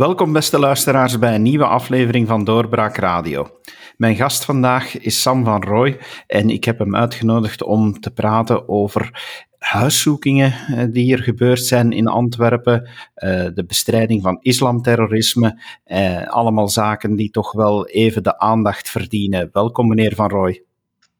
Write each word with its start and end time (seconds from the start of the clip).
Welkom, 0.00 0.32
beste 0.32 0.58
luisteraars, 0.58 1.18
bij 1.18 1.34
een 1.34 1.42
nieuwe 1.42 1.64
aflevering 1.64 2.28
van 2.28 2.44
Doorbraak 2.44 2.96
Radio. 2.96 3.60
Mijn 3.96 4.16
gast 4.16 4.44
vandaag 4.44 4.98
is 4.98 5.22
Sam 5.22 5.44
van 5.44 5.62
Rooij 5.62 5.98
en 6.26 6.50
ik 6.50 6.64
heb 6.64 6.78
hem 6.78 6.96
uitgenodigd 6.96 7.62
om 7.62 8.00
te 8.00 8.10
praten 8.10 8.68
over 8.68 9.22
huiszoekingen 9.58 10.52
eh, 10.52 10.84
die 10.90 11.04
hier 11.04 11.18
gebeurd 11.18 11.64
zijn 11.64 11.92
in 11.92 12.06
Antwerpen, 12.06 12.88
eh, 13.14 13.46
de 13.54 13.64
bestrijding 13.66 14.22
van 14.22 14.38
islamterrorisme, 14.40 15.62
eh, 15.84 16.28
allemaal 16.28 16.68
zaken 16.68 17.16
die 17.16 17.30
toch 17.30 17.52
wel 17.52 17.86
even 17.86 18.22
de 18.22 18.38
aandacht 18.38 18.90
verdienen. 18.90 19.50
Welkom, 19.52 19.88
meneer 19.88 20.14
Van 20.14 20.30
Rooij. 20.30 20.62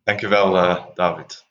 Dank 0.04 0.22
u 0.22 0.28
wel, 0.28 0.52
David. 0.94 1.46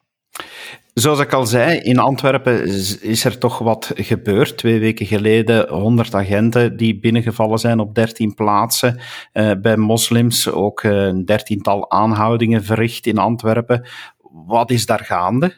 Zoals 0.94 1.20
ik 1.20 1.34
al 1.34 1.46
zei, 1.46 1.80
in 1.80 1.98
Antwerpen 1.98 2.64
is 3.02 3.26
er 3.26 3.38
toch 3.38 3.58
wat 3.58 3.92
gebeurd. 3.96 4.58
Twee 4.58 4.80
weken 4.80 5.06
geleden 5.06 5.70
100 5.70 6.16
agenten 6.16 6.78
die 6.78 7.00
binnengevallen 7.00 7.60
zijn 7.60 7.80
op 7.80 7.96
13 7.96 8.34
plaatsen 8.34 9.00
uh, 9.34 9.52
bij 9.62 9.78
moslims. 9.78 10.50
Ook 10.50 10.84
uh, 10.84 10.92
een 10.92 11.26
dertiental 11.26 11.92
aanhoudingen 11.92 12.64
verricht 12.64 13.06
in 13.06 13.18
Antwerpen. 13.18 13.88
Wat 14.32 14.72
is 14.72 14.86
daar 14.86 15.06
gaande? 15.06 15.54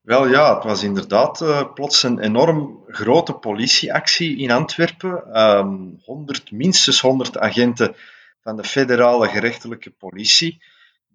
Wel 0.00 0.28
ja, 0.28 0.54
het 0.54 0.64
was 0.64 0.82
inderdaad 0.82 1.40
uh, 1.40 1.72
plots 1.74 2.02
een 2.02 2.18
enorm 2.18 2.84
grote 2.86 3.32
politieactie 3.32 4.38
in 4.38 4.50
Antwerpen. 4.50 5.40
Um, 5.40 6.00
100, 6.04 6.50
minstens 6.50 7.00
100 7.00 7.38
agenten 7.38 7.94
van 8.42 8.56
de 8.56 8.64
federale 8.64 9.28
gerechtelijke 9.28 9.90
politie 9.90 10.62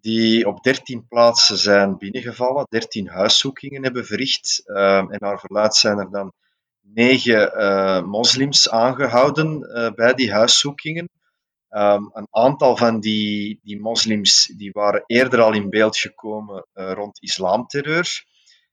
die 0.02 0.48
op 0.48 0.64
13 0.64 1.08
plaatsen 1.08 1.58
zijn 1.58 1.98
binnengevallen, 1.98 2.66
13 2.70 3.08
huiszoekingen 3.08 3.84
hebben 3.84 4.06
verricht. 4.06 4.62
Uh, 4.66 4.98
en 4.98 5.18
naar 5.20 5.40
verluid 5.40 5.76
zijn 5.76 5.98
er 5.98 6.12
dan 6.12 6.34
negen 6.82 7.62
uh, 7.62 8.02
moslims 8.04 8.70
aangehouden 8.70 9.62
uh, 9.62 9.92
bij 9.92 10.14
die 10.14 10.32
huiszoekingen. 10.32 11.10
Um, 11.70 12.10
een 12.14 12.28
aantal 12.30 12.78
van 12.78 13.00
die, 13.00 13.60
die 13.64 13.82
moslims 13.82 14.46
die 14.46 14.72
waren 14.72 15.04
eerder 15.06 15.42
al 15.42 15.54
in 15.54 15.70
beeld 15.70 15.98
gekomen 15.98 16.66
rond 16.74 17.22
islamterreur. 17.22 18.26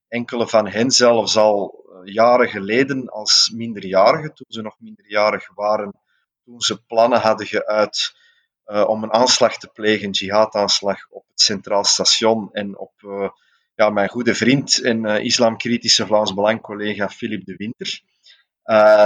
Enkele 0.08 0.48
van 0.48 0.68
hen 0.68 0.90
zelfs 0.90 1.36
al 1.36 1.84
jaren 2.04 2.48
geleden 2.48 3.08
als 3.08 3.52
minderjarigen, 3.54 4.34
toen 4.34 4.46
ze 4.48 4.62
nog 4.62 4.76
minderjarig 4.78 5.54
waren, 5.54 6.00
toen 6.44 6.60
ze 6.60 6.84
plannen 6.84 7.20
hadden 7.20 7.46
geuit 7.46 8.14
om 8.66 9.02
een 9.02 9.12
aanslag 9.12 9.58
te 9.58 9.68
plegen, 9.68 10.06
een 10.06 10.10
jihadaanslag 10.10 11.06
op 11.10 11.24
het 11.28 11.40
Centraal 11.40 11.84
Station 11.84 12.48
en 12.52 12.78
op 12.78 12.92
uh, 13.00 13.28
ja, 13.74 13.90
mijn 13.90 14.08
goede 14.08 14.34
vriend 14.34 14.82
en 14.82 15.04
uh, 15.04 15.24
islamkritische 15.24 16.06
Vlaams 16.06 16.34
Belang-collega 16.34 17.08
Philip 17.08 17.44
de 17.44 17.54
Winter. 17.56 18.00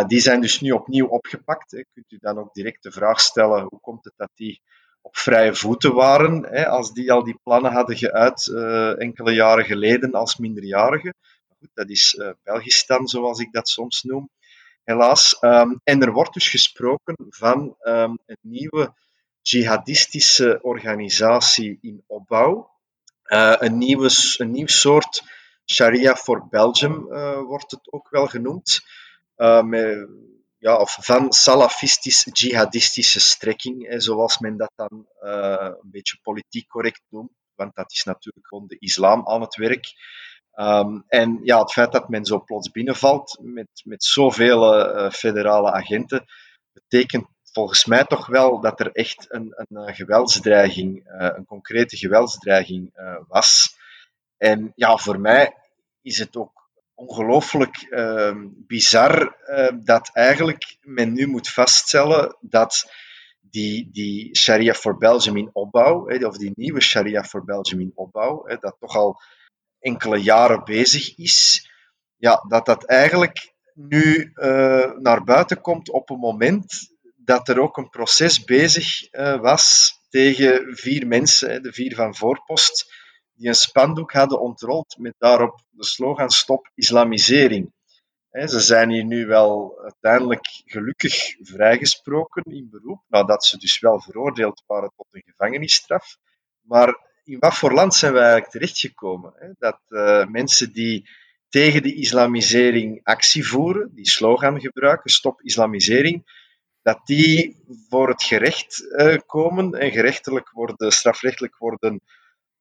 die 0.06 0.20
zijn 0.20 0.41
dus 0.41 0.61
nu 0.61 0.70
opnieuw 0.70 1.06
opgepakt. 1.06 1.70
Kunt 1.70 2.12
u 2.12 2.19
dan 2.20 2.39
ook 2.39 2.55
direct 2.55 2.83
de 2.83 2.92
vraag 2.92 3.20
stellen, 3.20 3.67
hoe 3.69 3.80
komt 3.80 4.05
het 4.05 4.14
dat 4.17 4.30
die 4.34 4.61
op 5.02 5.17
vrije 5.17 5.55
voeten 5.55 5.95
waren, 5.95 6.47
hè, 6.47 6.69
als 6.69 6.92
die 6.92 7.12
al 7.12 7.24
die 7.24 7.39
plannen 7.42 7.72
hadden 7.72 7.97
geuit 7.97 8.47
enkele 8.98 9.33
jaren 9.33 9.64
geleden 9.64 10.12
als 10.12 10.36
minderjarigen. 10.36 11.14
Goed, 11.58 11.70
dat 11.74 11.89
is 11.89 12.20
Belgisch 12.42 12.86
dan, 12.86 13.08
zoals 13.08 13.39
ik 13.39 13.52
dat 13.52 13.69
soms 13.69 14.02
noem, 14.02 14.30
helaas. 14.84 15.36
Um, 15.41 15.80
en 15.84 16.02
er 16.02 16.12
wordt 16.12 16.34
dus 16.34 16.48
gesproken 16.48 17.17
van 17.28 17.77
um, 17.83 18.19
een 18.27 18.39
nieuwe 18.41 18.95
jihadistische 19.42 20.58
organisatie 20.62 21.78
in 21.80 22.05
opbouw. 22.06 22.70
Uh, 23.24 23.55
een, 23.58 23.78
nieuwe, 23.78 24.10
een 24.36 24.50
nieuw 24.50 24.66
soort 24.66 25.23
Sharia 25.67 26.14
for 26.17 26.48
Belgium 26.48 27.06
uh, 27.12 27.40
wordt 27.40 27.70
het 27.70 27.92
ook 27.92 28.11
wel 28.11 28.27
genoemd. 28.27 28.80
Uh, 29.36 29.62
met, 29.62 30.08
ja, 30.58 30.77
of 30.77 30.96
van 31.01 31.33
salafistisch-jihadistische 31.33 33.20
strekking, 33.20 33.89
hè, 33.89 34.01
zoals 34.01 34.39
men 34.39 34.56
dat 34.56 34.73
dan 34.74 35.06
een 35.18 35.90
beetje 35.90 36.18
politiek 36.22 36.68
correct 36.68 37.02
noemt. 37.08 37.30
Want 37.55 37.74
dat 37.74 37.92
is 37.92 38.05
natuurlijk 38.05 38.46
gewoon 38.46 38.67
de 38.67 38.78
islam 38.78 39.28
aan 39.28 39.40
het 39.40 39.57
werk. 39.57 39.86
Um, 40.55 41.05
en 41.08 41.40
ja, 41.42 41.58
het 41.58 41.72
feit 41.72 41.92
dat 41.92 42.08
men 42.08 42.24
zo 42.24 42.40
plots 42.40 42.70
binnenvalt 42.70 43.39
met, 43.42 43.68
met 43.84 44.05
zoveel 44.05 45.11
federale 45.11 45.72
agenten, 45.72 46.24
betekent 46.72 47.27
volgens 47.52 47.84
mij 47.84 48.05
toch 48.05 48.27
wel 48.27 48.61
dat 48.61 48.80
er 48.80 48.92
echt 48.92 49.27
een, 49.28 49.55
een 49.56 49.86
eh, 49.86 49.94
geweldsdreiging, 49.94 51.06
eh, 51.06 51.28
een 51.36 51.44
concrete 51.44 51.96
geweldsdreiging 51.96 52.90
eh, 52.94 53.16
was. 53.28 53.77
En 54.36 54.72
ja, 54.74 54.96
voor 54.96 55.20
mij 55.20 55.55
is 56.02 56.18
het 56.18 56.36
ook 56.36 56.58
ongelooflijk 56.94 57.86
uh, 57.90 58.36
bizar 58.66 59.36
uh, 59.46 59.68
dat 59.84 60.10
eigenlijk 60.12 60.77
men 60.80 61.12
nu 61.12 61.27
moet 61.27 61.48
vaststellen 61.48 62.36
dat 62.40 62.92
die, 63.40 63.89
die 63.92 64.36
Sharia 64.36 64.74
for 64.74 64.98
Belgium 64.98 65.36
in 65.36 65.50
opbouw, 65.52 66.06
hè, 66.06 66.27
of 66.27 66.36
die 66.36 66.52
nieuwe 66.55 66.80
Sharia 66.80 67.24
for 67.24 67.44
Belgium 67.44 67.80
in 67.80 67.92
opbouw, 67.94 68.44
hè, 68.44 68.56
dat 68.56 68.77
toch 68.80 68.96
al 68.96 69.20
enkele 69.78 70.16
jaren 70.16 70.64
bezig 70.64 71.16
is, 71.16 71.68
ja, 72.16 72.44
dat 72.48 72.66
dat 72.66 72.84
eigenlijk 72.84 73.55
nu 73.74 74.33
naar 74.98 75.24
buiten 75.24 75.60
komt 75.60 75.90
op 75.90 76.10
een 76.10 76.18
moment 76.18 76.90
dat 77.30 77.48
er 77.48 77.61
ook 77.61 77.77
een 77.77 77.91
proces 77.91 78.45
bezig 78.45 79.13
uh, 79.13 79.41
was 79.41 79.95
tegen 80.08 80.77
vier 80.77 81.07
mensen, 81.07 81.63
de 81.63 81.73
vier 81.73 81.95
van 81.95 82.14
voorpost, 82.14 82.95
die 83.35 83.48
een 83.48 83.55
spandoek 83.55 84.13
hadden 84.13 84.41
ontrold 84.41 84.96
met 84.98 85.14
daarop 85.18 85.61
de 85.70 85.85
slogan 85.85 86.30
Stop 86.30 86.70
Islamisering. 86.74 87.73
Ze 88.30 88.61
zijn 88.61 88.90
hier 88.90 89.05
nu 89.05 89.27
wel 89.27 89.80
uiteindelijk 89.83 90.46
gelukkig 90.64 91.36
vrijgesproken 91.40 92.42
in 92.42 92.69
beroep, 92.70 93.02
nadat 93.08 93.45
ze 93.45 93.58
dus 93.58 93.80
wel 93.80 94.01
veroordeeld 94.01 94.63
waren 94.67 94.92
tot 94.96 95.07
een 95.11 95.23
gevangenisstraf. 95.27 96.17
Maar 96.61 96.98
in 97.24 97.39
wat 97.39 97.55
voor 97.55 97.73
land 97.73 97.95
zijn 97.95 98.13
we 98.13 98.19
eigenlijk 98.19 98.51
terechtgekomen? 98.51 99.57
Dat 99.58 99.80
uh, 99.89 100.27
mensen 100.27 100.73
die 100.73 101.08
tegen 101.48 101.83
de 101.83 101.95
islamisering 101.95 103.01
actie 103.02 103.46
voeren, 103.46 103.90
die 103.95 104.08
slogan 104.08 104.61
gebruiken, 104.61 105.11
stop 105.11 105.42
islamisering, 105.42 106.39
dat 106.90 107.06
die 107.06 107.56
voor 107.89 108.08
het 108.08 108.23
gerecht 108.23 108.83
uh, 108.83 109.17
komen 109.27 109.74
en 109.74 109.90
gerechtelijk 109.90 110.51
worden, 110.51 110.92
strafrechtelijk 110.92 111.56
worden 111.56 112.01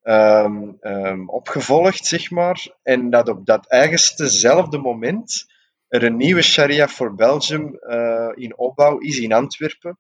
um, 0.03 0.77
um, 0.81 1.29
opgevolgd, 1.29 2.05
zeg 2.05 2.31
maar. 2.31 2.67
En 2.83 3.09
dat 3.09 3.29
op 3.29 3.45
dat 3.45 3.67
eigenstezelfde 3.67 4.77
moment 4.77 5.45
er 5.87 6.03
een 6.03 6.17
nieuwe 6.17 6.41
Sharia 6.41 6.87
voor 6.87 7.15
Belgium 7.15 7.79
uh, 7.81 8.31
in 8.33 8.57
opbouw 8.57 8.97
is 8.97 9.17
in 9.17 9.33
Antwerpen, 9.33 9.97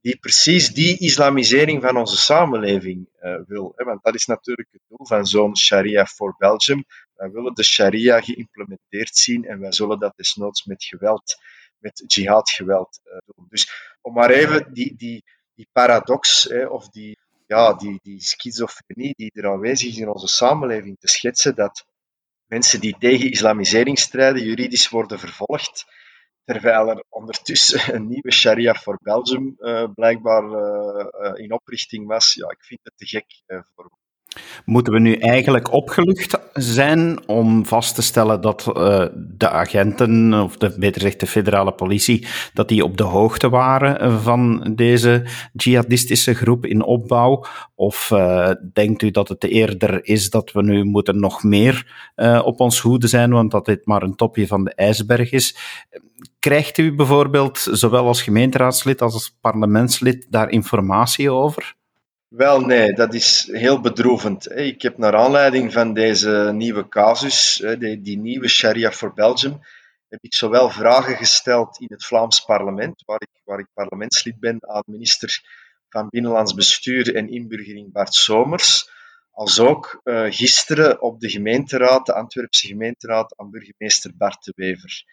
die 0.00 0.18
precies 0.18 0.68
die 0.74 0.98
islamisering 0.98 1.82
van 1.82 1.96
onze 1.96 2.16
samenleving 2.16 3.08
uh, 3.20 3.36
wil. 3.46 3.72
Hè? 3.76 3.84
Want 3.84 4.02
dat 4.02 4.14
is 4.14 4.26
natuurlijk 4.26 4.68
het 4.70 4.82
doel 4.88 5.06
van 5.06 5.26
zo'n 5.26 5.56
Sharia 5.56 6.06
voor 6.06 6.34
Belgium. 6.38 6.84
Wij 7.14 7.30
willen 7.30 7.54
de 7.54 7.64
Sharia 7.64 8.20
geïmplementeerd 8.20 9.16
zien 9.16 9.44
en 9.44 9.60
wij 9.60 9.72
zullen 9.72 9.98
dat 9.98 10.16
desnoods 10.16 10.64
met 10.64 10.84
geweld 10.84 11.36
met 11.86 12.04
jihadgeweld 12.06 13.00
uh, 13.04 13.18
doen. 13.26 13.46
Dus 13.48 13.64
om 14.00 14.12
maar 14.12 14.30
even 14.30 14.72
die, 14.72 14.96
die, 14.96 15.24
die 15.54 15.68
paradox 15.72 16.42
hè, 16.42 16.66
of 16.66 16.88
die, 16.88 17.18
ja, 17.46 17.74
die, 17.74 17.98
die 18.02 18.20
schizofrenie 18.20 19.14
die 19.16 19.30
er 19.34 19.50
aanwezig 19.50 19.88
is 19.88 19.98
in 19.98 20.08
onze 20.08 20.26
samenleving 20.26 20.98
te 20.98 21.08
schetsen, 21.08 21.54
dat 21.54 21.84
mensen 22.46 22.80
die 22.80 22.96
tegen 22.98 23.30
islamisering 23.30 23.98
strijden 23.98 24.42
juridisch 24.42 24.88
worden 24.88 25.18
vervolgd, 25.18 25.84
terwijl 26.44 26.88
er 26.88 27.04
ondertussen 27.08 27.94
een 27.94 28.08
nieuwe 28.08 28.32
sharia 28.32 28.74
voor 28.74 28.98
Belgium 29.02 29.54
uh, 29.58 29.88
blijkbaar 29.94 30.44
uh, 30.44 31.44
in 31.44 31.52
oprichting 31.52 32.06
was. 32.06 32.34
Ja, 32.34 32.50
ik 32.50 32.64
vind 32.64 32.80
het 32.82 32.96
te 32.96 33.06
gek 33.06 33.26
voor 33.74 33.90
Moeten 34.64 34.92
we 34.92 34.98
nu 34.98 35.14
eigenlijk 35.14 35.72
opgelucht 35.72 36.38
zijn 36.52 37.28
om 37.28 37.66
vast 37.66 37.94
te 37.94 38.02
stellen 38.02 38.40
dat 38.40 38.66
uh, 38.68 39.04
de 39.14 39.48
agenten, 39.48 40.42
of 40.42 40.56
de, 40.56 40.74
beter 40.78 41.00
gezegd 41.00 41.20
de 41.20 41.26
federale 41.26 41.72
politie, 41.72 42.26
dat 42.52 42.68
die 42.68 42.84
op 42.84 42.96
de 42.96 43.02
hoogte 43.02 43.48
waren 43.48 44.20
van 44.20 44.72
deze 44.74 45.26
jihadistische 45.52 46.34
groep 46.34 46.66
in 46.66 46.82
opbouw? 46.82 47.44
Of 47.74 48.10
uh, 48.12 48.50
denkt 48.72 49.02
u 49.02 49.10
dat 49.10 49.28
het 49.28 49.44
eerder 49.44 50.04
is 50.04 50.30
dat 50.30 50.52
we 50.52 50.62
nu 50.62 50.84
moeten 50.84 51.20
nog 51.20 51.42
meer 51.42 52.10
uh, 52.16 52.42
op 52.44 52.60
ons 52.60 52.80
hoede 52.80 53.06
zijn, 53.06 53.30
want 53.30 53.50
dat 53.50 53.64
dit 53.64 53.86
maar 53.86 54.02
een 54.02 54.16
topje 54.16 54.46
van 54.46 54.64
de 54.64 54.74
ijsberg 54.74 55.32
is? 55.32 55.56
Krijgt 56.38 56.78
u 56.78 56.94
bijvoorbeeld, 56.94 57.68
zowel 57.70 58.06
als 58.06 58.22
gemeenteraadslid 58.22 59.02
als 59.02 59.14
als 59.14 59.36
parlementslid, 59.40 60.26
daar 60.30 60.50
informatie 60.50 61.30
over? 61.30 61.76
Wel, 62.28 62.60
nee, 62.60 62.92
dat 62.92 63.14
is 63.14 63.48
heel 63.52 63.80
bedroevend. 63.80 64.50
Ik 64.50 64.82
heb 64.82 64.98
naar 64.98 65.16
aanleiding 65.16 65.72
van 65.72 65.94
deze 65.94 66.50
nieuwe 66.54 66.88
casus, 66.88 67.64
die 67.78 68.18
nieuwe 68.18 68.48
Sharia 68.48 68.92
voor 68.92 69.12
Belgium, 69.14 69.60
heb 70.08 70.22
ik 70.22 70.34
zowel 70.34 70.70
vragen 70.70 71.16
gesteld 71.16 71.80
in 71.80 71.86
het 71.90 72.04
Vlaams 72.04 72.40
parlement, 72.44 73.02
waar 73.04 73.20
ik, 73.20 73.40
waar 73.44 73.58
ik 73.58 73.66
parlementslid 73.74 74.40
ben, 74.40 74.68
aan 74.68 74.82
minister 74.86 75.40
van 75.88 76.08
Binnenlands 76.08 76.54
Bestuur 76.54 77.14
en 77.14 77.28
Inburgering 77.28 77.92
Bart 77.92 78.14
Somers, 78.14 78.90
als 79.30 79.58
ook 79.58 80.00
uh, 80.04 80.26
gisteren 80.28 81.02
op 81.02 81.20
de 81.20 81.30
gemeenteraad, 81.30 82.06
de 82.06 82.14
Antwerpse 82.14 82.66
gemeenteraad, 82.66 83.36
aan 83.36 83.50
burgemeester 83.50 84.16
Bart 84.16 84.44
de 84.44 84.52
Wever. 84.56 85.04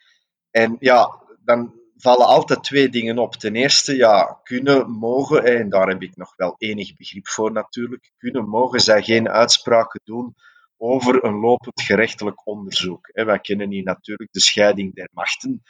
En 0.51 0.75
ja, 0.79 1.21
dan 1.43 1.81
vallen 1.95 2.27
altijd 2.27 2.63
twee 2.63 2.89
dingen 2.89 3.17
op. 3.17 3.35
Ten 3.35 3.55
eerste, 3.55 3.95
ja, 3.95 4.39
kunnen, 4.43 4.89
mogen, 4.89 5.43
en 5.43 5.69
daar 5.69 5.87
heb 5.87 6.01
ik 6.01 6.15
nog 6.15 6.35
wel 6.35 6.55
enig 6.57 6.95
begrip 6.95 7.27
voor 7.27 7.51
natuurlijk, 7.51 8.11
kunnen, 8.17 8.49
mogen 8.49 8.79
zij 8.79 9.03
geen 9.03 9.29
uitspraken 9.29 10.01
doen 10.03 10.35
over 10.77 11.23
een 11.23 11.39
lopend 11.39 11.81
gerechtelijk 11.81 12.47
onderzoek. 12.47 13.09
Wij 13.13 13.39
kennen 13.39 13.71
hier 13.71 13.83
natuurlijk 13.83 14.31
de 14.31 14.41
scheiding 14.41 14.93
der 14.93 15.09
machten. 15.11 15.63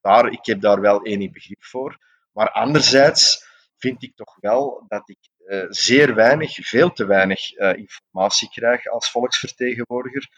Daar, 0.00 0.32
ik 0.32 0.46
heb 0.46 0.60
daar 0.60 0.80
wel 0.80 1.04
enig 1.04 1.30
begrip 1.30 1.64
voor. 1.64 1.98
Maar 2.32 2.50
anderzijds 2.50 3.48
vind 3.76 4.02
ik 4.02 4.16
toch 4.16 4.36
wel 4.40 4.84
dat 4.88 5.08
ik 5.08 5.18
eh, 5.46 5.66
zeer 5.68 6.14
weinig, 6.14 6.54
veel 6.54 6.92
te 6.92 7.06
weinig 7.06 7.58
uh, 7.58 7.76
informatie 7.76 8.48
krijg 8.48 8.86
als 8.86 9.10
volksvertegenwoordiger 9.10 10.28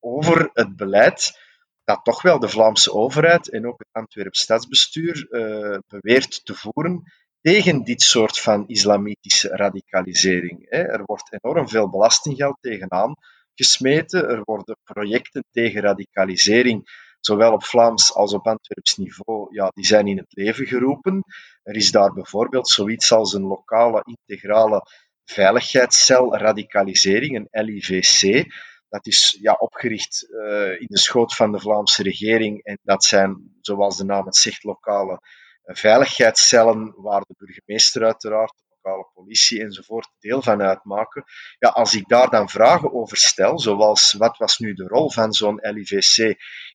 over 0.00 0.50
het 0.52 0.76
beleid 0.76 1.38
dat 1.84 2.00
toch 2.04 2.22
wel 2.22 2.38
de 2.38 2.48
Vlaamse 2.48 2.92
overheid 2.92 3.50
en 3.50 3.66
ook 3.66 3.78
het 3.78 3.88
Antwerp 3.92 4.34
stadsbestuur 4.34 5.26
uh, 5.30 5.78
beweert 5.88 6.44
te 6.44 6.54
voeren 6.54 7.02
tegen 7.40 7.82
dit 7.82 8.02
soort 8.02 8.40
van 8.40 8.66
islamitische 8.66 9.48
radicalisering. 9.48 10.66
Hè. 10.68 10.78
Er 10.78 11.02
wordt 11.04 11.36
enorm 11.40 11.68
veel 11.68 11.90
belastinggeld 11.90 12.56
tegenaan 12.60 13.14
gesmeten. 13.54 14.28
Er 14.28 14.42
worden 14.44 14.76
projecten 14.84 15.44
tegen 15.50 15.80
radicalisering, 15.80 16.88
zowel 17.20 17.52
op 17.52 17.64
Vlaams 17.64 18.14
als 18.14 18.32
op 18.32 18.46
Antwerps 18.46 18.96
niveau, 18.96 19.54
ja, 19.54 19.68
die 19.68 19.86
zijn 19.86 20.06
in 20.06 20.16
het 20.16 20.32
leven 20.32 20.66
geroepen. 20.66 21.24
Er 21.62 21.76
is 21.76 21.90
daar 21.90 22.12
bijvoorbeeld 22.12 22.68
zoiets 22.68 23.12
als 23.12 23.32
een 23.32 23.46
lokale 23.46 24.02
integrale 24.04 24.82
veiligheidscel 25.24 26.36
radicalisering, 26.36 27.48
een 27.50 27.64
LIVC. 27.64 28.46
Dat 28.92 29.06
is 29.06 29.38
ja, 29.40 29.52
opgericht 29.52 30.26
uh, 30.30 30.80
in 30.80 30.86
de 30.88 30.98
schoot 30.98 31.34
van 31.34 31.52
de 31.52 31.60
Vlaamse 31.60 32.02
regering 32.02 32.62
en 32.62 32.78
dat 32.82 33.04
zijn, 33.04 33.56
zoals 33.60 33.96
de 33.96 34.04
naam 34.04 34.26
het 34.26 34.36
zegt, 34.36 34.64
lokale 34.64 35.20
veiligheidscellen 35.62 36.94
waar 36.96 37.20
de 37.20 37.34
burgemeester 37.38 38.04
uiteraard, 38.04 38.52
de 38.56 38.64
lokale 38.68 39.10
politie 39.14 39.62
enzovoort 39.62 40.10
deel 40.18 40.42
van 40.42 40.62
uitmaken. 40.62 41.24
Ja, 41.58 41.68
als 41.68 41.94
ik 41.94 42.08
daar 42.08 42.30
dan 42.30 42.48
vragen 42.48 42.92
over 42.92 43.16
stel, 43.16 43.58
zoals 43.58 44.12
wat 44.12 44.36
was 44.36 44.58
nu 44.58 44.74
de 44.74 44.86
rol 44.86 45.10
van 45.10 45.32
zo'n 45.32 45.58
LIVC 45.62 46.16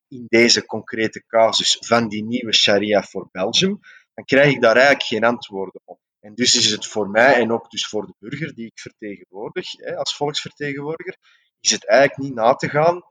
in 0.08 0.24
deze 0.28 0.66
concrete 0.66 1.24
casus 1.26 1.76
van 1.80 2.08
die 2.08 2.24
nieuwe 2.24 2.54
sharia 2.54 3.02
voor 3.02 3.28
Belgium, 3.32 3.80
dan 4.14 4.24
krijg 4.24 4.54
ik 4.54 4.60
daar 4.60 4.76
eigenlijk 4.76 5.04
geen 5.04 5.24
antwoorden 5.24 5.80
op. 5.84 6.00
En 6.20 6.34
dus 6.34 6.54
is 6.54 6.70
het 6.70 6.86
voor 6.86 7.10
mij 7.10 7.34
en 7.34 7.52
ook 7.52 7.70
dus 7.70 7.86
voor 7.86 8.06
de 8.06 8.14
burger 8.18 8.54
die 8.54 8.66
ik 8.66 8.78
vertegenwoordig, 8.78 9.96
als 9.96 10.16
volksvertegenwoordiger, 10.16 11.16
is 11.60 11.70
het 11.70 11.86
eigenlijk 11.86 12.28
niet 12.28 12.34
na 12.34 12.54
te 12.54 12.68
gaan 12.68 13.02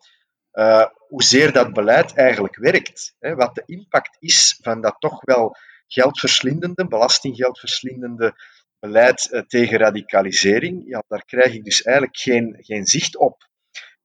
uh, 0.58 0.86
hoezeer 1.08 1.52
dat 1.52 1.74
beleid 1.74 2.14
eigenlijk 2.14 2.56
werkt. 2.56 3.16
Hè, 3.20 3.36
wat 3.36 3.56
de 3.56 3.64
impact 3.66 4.18
is 4.20 4.60
van 4.62 4.82
dat 4.82 4.96
toch 5.00 5.22
wel 5.22 5.56
geldverslindende, 5.88 6.88
belastinggeldverslindende 6.88 8.34
beleid 8.80 9.30
uh, 9.32 9.42
tegen 9.42 9.78
radicalisering, 9.78 10.84
ja, 10.86 11.04
daar 11.08 11.26
krijg 11.26 11.54
ik 11.54 11.64
dus 11.64 11.82
eigenlijk 11.82 12.18
geen, 12.18 12.58
geen 12.60 12.86
zicht 12.86 13.18
op. 13.18 13.48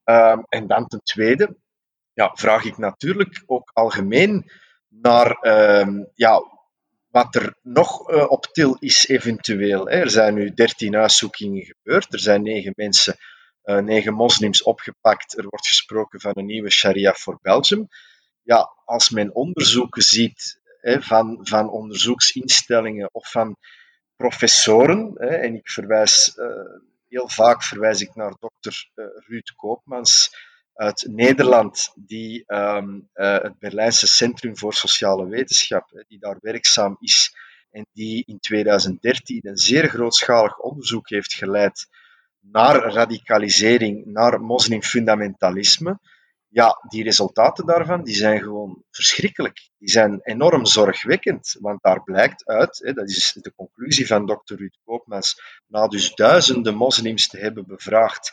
Uh, 0.05 0.39
en 0.49 0.67
dan 0.67 0.87
ten 0.87 1.03
tweede, 1.03 1.57
ja, 2.13 2.31
vraag 2.35 2.65
ik 2.65 2.79
natuurlijk 2.79 3.43
ook 3.47 3.71
algemeen 3.73 4.51
naar 4.89 5.31
ehm, 5.31 6.05
ja, 6.15 6.43
wat 7.11 7.35
er 7.35 7.55
nog 7.63 8.11
uh, 8.11 8.31
op 8.31 8.45
til 8.45 8.77
is 8.79 9.09
eventueel. 9.09 9.89
Er 9.89 10.11
zijn 10.11 10.35
nu 10.35 10.55
dertien 10.55 10.97
uitzoekingen 10.97 11.65
gebeurd, 11.65 12.13
er 12.13 12.21
zijn 12.21 12.43
negen 12.43 12.73
mensen 12.77 13.17
negen 13.65 14.15
moslims 14.15 14.63
opgepakt. 14.63 15.39
Er 15.39 15.47
wordt 15.49 15.67
gesproken 15.67 16.21
van 16.21 16.33
een 16.35 16.47
nieuwe 16.47 16.71
sharia 16.71 17.13
voor 17.13 17.39
Belgium. 17.43 17.89
Ja, 18.43 18.73
als 18.85 19.11
men 19.11 19.35
onderzoeken 19.35 20.03
ziet 20.03 20.61
hè, 20.81 21.03
van, 21.03 21.39
van 21.43 21.71
onderzoeksinstellingen 21.71 23.09
of 23.13 23.31
van 23.31 23.57
professoren, 24.17 25.13
hè, 25.15 25.27
en 25.27 25.55
ik 25.55 25.71
verwijs 25.71 26.37
uh, 26.37 26.47
heel 27.09 27.29
vaak 27.29 27.63
verwijs 27.63 28.01
ik 28.01 28.15
naar 28.15 28.35
dokter 28.39 28.91
uh, 28.95 29.07
Ruud 29.27 29.53
Koopmans 29.57 30.31
uit 30.75 31.07
Nederland, 31.09 31.93
die 31.95 32.45
um, 32.47 33.09
het 33.13 33.59
Berlijnse 33.59 34.07
Centrum 34.07 34.57
voor 34.57 34.75
Sociale 34.75 35.27
Wetenschap, 35.27 36.05
die 36.09 36.19
daar 36.19 36.37
werkzaam 36.41 36.97
is 37.01 37.35
en 37.71 37.87
die 37.93 38.25
in 38.27 38.39
2013 38.39 39.41
een 39.43 39.57
zeer 39.57 39.89
grootschalig 39.89 40.59
onderzoek 40.59 41.09
heeft 41.09 41.35
geleid 41.35 41.89
naar 42.51 42.93
radicalisering, 42.93 44.07
naar 44.07 44.41
moslimfundamentalisme, 44.41 45.99
ja, 46.53 46.79
die 46.89 47.05
resultaten 47.05 47.67
daarvan 47.67 48.05
die 48.05 48.15
zijn 48.15 48.41
gewoon 48.41 48.85
verschrikkelijk. 48.91 49.71
Die 49.79 49.91
zijn 49.91 50.21
enorm 50.23 50.67
zorgwekkend, 50.67 51.57
want 51.61 51.83
daar 51.83 52.03
blijkt 52.03 52.47
uit, 52.47 52.79
hè, 52.85 52.93
dat 52.93 53.09
is 53.09 53.39
de 53.41 53.53
conclusie 53.55 54.07
van 54.07 54.27
dokter 54.27 54.57
Ruud 54.57 54.77
Koopmans, 54.85 55.41
na 55.67 55.89
dus 55.89 56.15
duizenden 56.15 56.75
moslims 56.75 57.29
te 57.29 57.39
hebben 57.39 57.67
bevraagd 57.67 58.33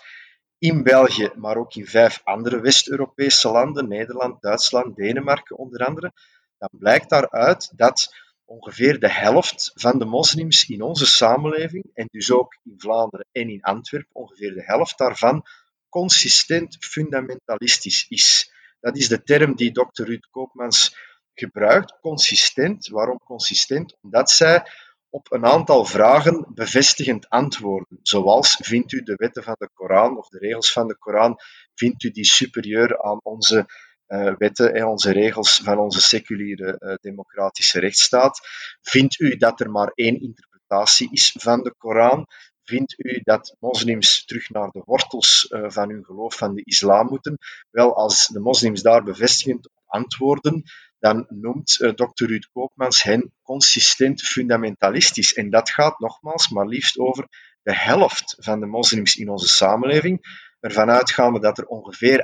in 0.57 0.83
België, 0.83 1.31
maar 1.35 1.57
ook 1.57 1.75
in 1.75 1.85
vijf 1.85 2.21
andere 2.23 2.59
West-Europese 2.59 3.49
landen, 3.49 3.87
Nederland, 3.87 4.41
Duitsland, 4.41 4.95
Denemarken 4.95 5.57
onder 5.57 5.85
andere, 5.85 6.13
dan 6.57 6.69
blijkt 6.71 7.09
daaruit 7.09 7.77
dat 7.77 8.13
ongeveer 8.49 8.99
de 8.99 9.11
helft 9.11 9.71
van 9.75 9.99
de 9.99 10.05
moslims 10.05 10.69
in 10.69 10.81
onze 10.81 11.05
samenleving, 11.05 11.85
en 11.93 12.07
dus 12.11 12.31
ook 12.31 12.57
in 12.63 12.73
Vlaanderen 12.77 13.27
en 13.31 13.49
in 13.49 13.61
Antwerpen, 13.61 14.15
ongeveer 14.15 14.53
de 14.53 14.63
helft 14.63 14.97
daarvan, 14.97 15.45
consistent 15.89 16.77
fundamentalistisch 16.79 18.05
is. 18.07 18.51
Dat 18.79 18.97
is 18.97 19.07
de 19.07 19.23
term 19.23 19.55
die 19.55 19.71
Dr. 19.71 20.03
Ruud 20.03 20.27
Koopmans 20.31 20.95
gebruikt, 21.33 21.97
consistent. 22.01 22.87
Waarom 22.87 23.17
consistent? 23.17 23.97
Omdat 24.01 24.31
zij 24.31 24.63
op 25.09 25.31
een 25.31 25.45
aantal 25.45 25.85
vragen 25.85 26.45
bevestigend 26.53 27.29
antwoorden, 27.29 27.99
zoals 28.01 28.57
vindt 28.61 28.91
u 28.91 29.01
de 29.01 29.15
wetten 29.15 29.43
van 29.43 29.55
de 29.57 29.69
Koran 29.73 30.17
of 30.17 30.29
de 30.29 30.37
regels 30.37 30.71
van 30.71 30.87
de 30.87 30.97
Koran, 30.97 31.39
vindt 31.73 32.03
u 32.03 32.11
die 32.11 32.25
superieur 32.25 33.01
aan 33.01 33.19
onze 33.23 33.65
uh, 34.09 34.33
wetten 34.37 34.73
en 34.73 34.85
onze 34.85 35.11
regels 35.11 35.61
van 35.63 35.77
onze 35.77 36.01
seculiere 36.01 36.75
uh, 36.79 36.93
democratische 37.01 37.79
rechtsstaat. 37.79 38.39
Vindt 38.81 39.19
u 39.19 39.37
dat 39.37 39.59
er 39.59 39.71
maar 39.71 39.91
één 39.93 40.21
interpretatie 40.21 41.09
is 41.11 41.35
van 41.39 41.63
de 41.63 41.75
Koran? 41.77 42.27
Vindt 42.63 42.95
u 42.97 43.21
dat 43.23 43.55
moslims 43.59 44.25
terug 44.25 44.49
naar 44.49 44.69
de 44.69 44.81
wortels 44.85 45.47
uh, 45.49 45.69
van 45.69 45.89
hun 45.89 46.05
geloof 46.05 46.35
van 46.35 46.55
de 46.55 46.63
islam 46.63 47.07
moeten? 47.07 47.37
Wel, 47.71 47.95
als 47.95 48.27
de 48.27 48.39
moslims 48.39 48.81
daar 48.81 49.03
bevestigend 49.03 49.67
op 49.67 49.83
antwoorden, 49.85 50.63
dan 50.99 51.25
noemt 51.29 51.77
Dr. 51.95 52.25
Ruud 52.25 52.49
Koopmans 52.51 53.03
hen 53.03 53.33
consistent 53.41 54.21
fundamentalistisch. 54.21 55.33
En 55.33 55.49
dat 55.49 55.69
gaat 55.69 55.99
nogmaals 55.99 56.49
maar 56.49 56.67
liefst 56.67 56.97
over 56.97 57.27
de 57.61 57.75
helft 57.75 58.35
van 58.39 58.59
de 58.59 58.65
moslims 58.65 59.15
in 59.15 59.29
onze 59.29 59.47
samenleving 59.47 60.47
ervan 60.59 60.89
uitgaande 60.89 61.39
dat 61.39 61.57
er 61.57 61.65
ongeveer 61.65 62.23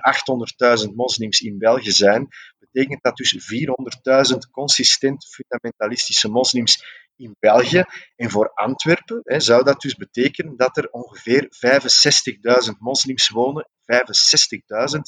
800.000 0.88 0.94
moslims 0.94 1.40
in 1.40 1.58
België 1.58 1.92
zijn, 1.92 2.28
betekent 2.60 3.04
dat 3.04 3.16
dus 3.16 3.54
400.000 4.34 4.38
consistent 4.52 5.26
fundamentalistische 5.26 6.30
moslims 6.30 6.84
in 7.16 7.36
België. 7.40 7.84
En 8.16 8.30
voor 8.30 8.52
Antwerpen 8.54 9.22
hè, 9.24 9.40
zou 9.40 9.64
dat 9.64 9.82
dus 9.82 9.96
betekenen 9.96 10.58
dat 10.58 10.78
er 10.78 10.90
ongeveer 10.90 11.50
65.000 12.68 12.78
moslims 12.80 13.30
wonen, 13.30 13.70
65.000 14.96 15.00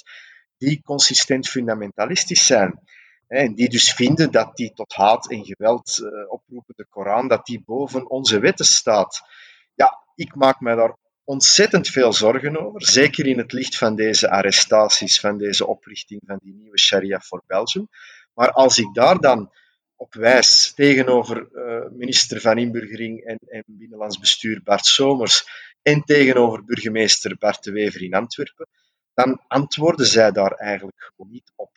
die 0.58 0.82
consistent 0.82 1.48
fundamentalistisch 1.48 2.46
zijn. 2.46 2.80
En 3.28 3.56
die 3.56 3.70
dus 3.70 3.94
vinden 3.94 4.32
dat 4.32 4.56
die 4.56 4.74
tot 4.74 4.94
haat 4.94 5.30
en 5.30 5.46
geweld 5.46 5.98
uh, 5.98 6.32
oproepen, 6.32 6.74
de 6.78 6.86
Koran, 6.90 7.28
dat 7.28 7.46
die 7.46 7.64
boven 7.66 8.10
onze 8.10 8.40
wetten 8.40 8.66
staat. 8.66 9.22
Ja, 9.74 10.04
ik 10.16 10.36
maak 10.36 10.60
mij 10.60 10.76
daar 10.76 10.98
ontzettend 11.28 11.88
veel 11.88 12.14
zorgen 12.14 12.66
over, 12.66 12.86
zeker 12.86 13.26
in 13.26 13.38
het 13.38 13.52
licht 13.52 13.78
van 13.78 13.96
deze 13.96 14.30
arrestaties, 14.30 15.20
van 15.20 15.38
deze 15.38 15.68
oplichting 15.68 16.22
van 16.26 16.40
die 16.44 16.54
nieuwe 16.54 16.80
sharia 16.80 17.20
voor 17.20 17.44
Belgium. 17.48 17.90
Maar 18.34 18.52
als 18.52 18.78
ik 18.78 18.94
daar 18.94 19.20
dan 19.20 19.52
op 19.96 20.14
wijs 20.14 20.74
tegenover 20.76 21.48
uh, 21.54 21.90
minister 21.92 22.42
van 22.42 22.58
Inburgering 22.58 23.24
en, 23.24 23.38
en 23.48 23.64
Binnenlands 23.68 24.20
Bestuur 24.20 24.62
Bart 24.64 24.86
Somers 24.86 25.46
en 25.82 26.04
tegenover 26.04 26.66
burgemeester 26.66 27.38
Bart 27.38 27.64
de 27.64 27.72
Wever 27.72 28.02
in 28.02 28.14
Antwerpen, 28.14 28.68
dan 29.14 29.42
antwoorden 29.48 30.06
zij 30.06 30.32
daar 30.32 30.52
eigenlijk 30.52 31.12
niet 31.18 31.52
op. 31.56 31.72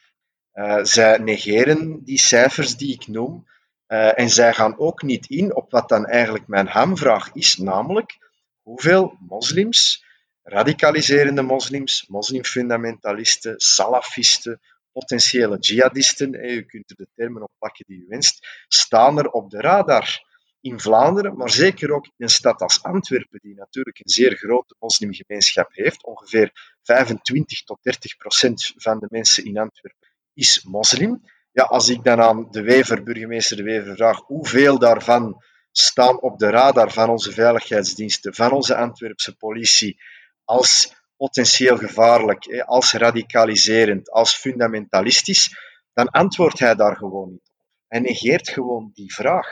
Uh, 0.55 0.79
zij 0.83 1.19
negeren 1.19 2.05
die 2.05 2.19
cijfers 2.19 2.77
die 2.77 2.93
ik 2.93 3.07
noem 3.07 3.47
uh, 3.89 4.19
en 4.19 4.31
zij 4.31 4.53
gaan 4.53 4.79
ook 4.79 5.03
niet 5.03 5.27
in 5.31 5.55
op 5.55 5.71
wat 5.71 5.89
dan 5.89 6.07
eigenlijk 6.07 6.47
mijn 6.47 6.67
hamvraag 6.67 7.33
is, 7.33 7.57
namelijk 7.57 8.30
hoeveel 8.71 9.17
moslims, 9.29 10.05
radicaliserende 10.43 11.43
moslims, 11.43 12.07
moslimfundamentalisten, 12.09 13.55
salafisten, 13.59 14.61
potentiële 14.93 15.59
jihadisten, 15.59 16.35
u 16.35 16.63
kunt 16.63 16.91
er 16.91 16.97
de 16.97 17.09
termen 17.15 17.43
op 17.43 17.51
plakken 17.59 17.85
die 17.89 17.99
u 17.99 18.07
wenst, 18.09 18.47
staan 18.69 19.19
er 19.19 19.31
op 19.31 19.51
de 19.51 19.61
radar 19.61 20.29
in 20.61 20.81
Vlaanderen, 20.81 21.37
maar 21.37 21.51
zeker 21.51 21.93
ook 21.93 22.05
in 22.05 22.13
een 22.17 22.29
stad 22.29 22.61
als 22.61 22.83
Antwerpen, 22.83 23.39
die 23.43 23.55
natuurlijk 23.55 23.99
een 23.99 24.11
zeer 24.11 24.37
grote 24.37 24.75
moslimgemeenschap 24.79 25.69
heeft. 25.73 26.05
Ongeveer 26.05 26.77
25 26.83 27.63
tot 27.63 27.79
30 27.83 28.17
procent 28.17 28.73
van 28.77 28.99
de 28.99 29.07
mensen 29.11 29.45
in 29.45 29.59
Antwerpen 29.59 30.09
is 30.35 30.63
moslim. 30.63 31.23
Ja, 31.53 31.65
als 31.65 31.89
ik 31.89 32.05
dan 32.05 32.21
aan 32.21 32.51
de 32.51 32.63
Wever, 32.63 33.03
burgemeester 33.03 33.57
De 33.57 33.63
Wever, 33.63 33.95
vraag 33.95 34.21
hoeveel 34.21 34.79
daarvan 34.79 35.43
staan 35.73 36.21
op 36.21 36.39
de 36.39 36.51
radar 36.51 36.93
van 36.93 37.11
onze 37.11 37.33
veiligheidsdiensten, 37.33 38.35
van 38.35 38.53
onze 38.53 38.77
Antwerpse 38.77 39.37
politie, 39.37 40.01
als 40.45 40.95
potentieel 41.17 41.77
gevaarlijk, 41.77 42.63
als 42.67 42.93
radicaliserend, 42.93 44.11
als 44.11 44.35
fundamentalistisch, 44.35 45.57
dan 45.93 46.09
antwoordt 46.09 46.59
hij 46.59 46.75
daar 46.75 46.97
gewoon 46.97 47.31
niet 47.31 47.51
op. 47.57 47.67
Hij 47.87 48.01
negeert 48.01 48.49
gewoon 48.49 48.91
die 48.95 49.15
vraag. 49.15 49.47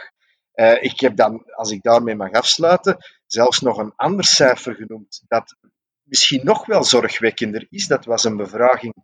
Uh, 0.54 0.82
ik 0.82 1.00
heb 1.00 1.16
dan, 1.16 1.44
als 1.54 1.70
ik 1.70 1.82
daarmee 1.82 2.14
mag 2.14 2.32
afsluiten, 2.32 2.96
zelfs 3.26 3.60
nog 3.60 3.78
een 3.78 3.92
ander 3.96 4.25
cijfer 4.25 4.75
genoemd 4.75 5.22
dat 5.28 5.56
misschien 6.02 6.44
nog 6.44 6.66
wel 6.66 6.84
zorgwekkender 6.84 7.66
is. 7.70 7.87
Dat 7.87 8.04
was 8.04 8.25
een 8.25 8.37
bevraging 8.37 8.94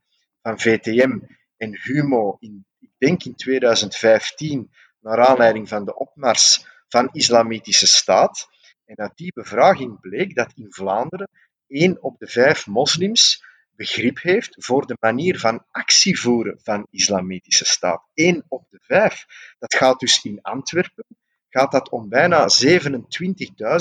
van 0.43 0.61
VTM 0.61 1.19
en 1.57 1.81
Humo, 1.83 2.37
in, 2.39 2.67
ik 2.79 2.91
denk 2.99 3.25
in 3.25 3.35
2015, 3.35 4.71
naar 5.01 5.27
aanleiding 5.27 5.69
van 5.69 5.85
de 5.85 5.95
opmars 5.95 6.67
van 6.95 7.09
Islamitische 7.13 7.87
Staat. 7.87 8.49
En 8.85 8.97
uit 8.97 9.17
die 9.17 9.33
bevraging 9.35 10.01
bleek 10.01 10.35
dat 10.35 10.53
in 10.55 10.73
Vlaanderen 10.73 11.29
één 11.67 12.03
op 12.03 12.19
de 12.19 12.27
vijf 12.27 12.67
moslims 12.67 13.45
begrip 13.77 14.21
heeft 14.21 14.55
voor 14.59 14.87
de 14.87 14.97
manier 15.01 15.39
van 15.39 15.65
actie 15.71 16.21
voeren 16.21 16.61
van 16.63 16.87
Islamitische 16.91 17.65
Staat. 17.65 18.03
Eén 18.15 18.45
op 18.49 18.67
de 18.71 18.79
vijf. 18.83 19.25
Dat 19.59 19.75
gaat 19.75 20.01
dus 20.01 20.25
in 20.25 20.43
Antwerpen, 20.43 21.05
gaat 21.49 21.73
dat 21.73 21.91
om 21.91 22.09
bijna 22.09 22.47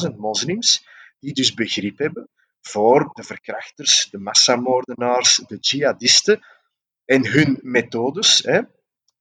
27.000 0.09 0.15
moslims 0.17 0.87
die 1.19 1.33
dus 1.33 1.53
begrip 1.53 1.97
hebben 1.97 2.29
voor 2.61 3.09
de 3.13 3.23
verkrachters, 3.23 4.07
de 4.11 4.19
massamoordenaars, 4.19 5.35
de 5.47 5.57
jihadisten 5.59 6.45
en 7.05 7.27
hun 7.27 7.59
methodes, 7.61 8.43
hè, 8.43 8.61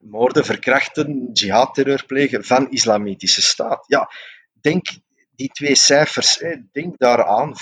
moorden, 0.02 0.44
verkrachten, 0.44 1.30
jihadterreur 1.32 2.04
plegen 2.06 2.44
van 2.44 2.70
islamitische 2.70 3.42
staat. 3.42 3.84
Ja, 3.86 4.10
denk 4.60 4.86
die 5.34 5.48
twee 5.48 5.74
cijfers, 5.74 6.42
denk 6.72 6.98
daaraan, 6.98 7.56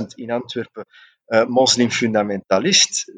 65.000 0.00 0.06
in 0.14 0.30
Antwerpen 0.30 0.86
uh, 1.26 1.46
moslimfundamentalist, 1.46 3.12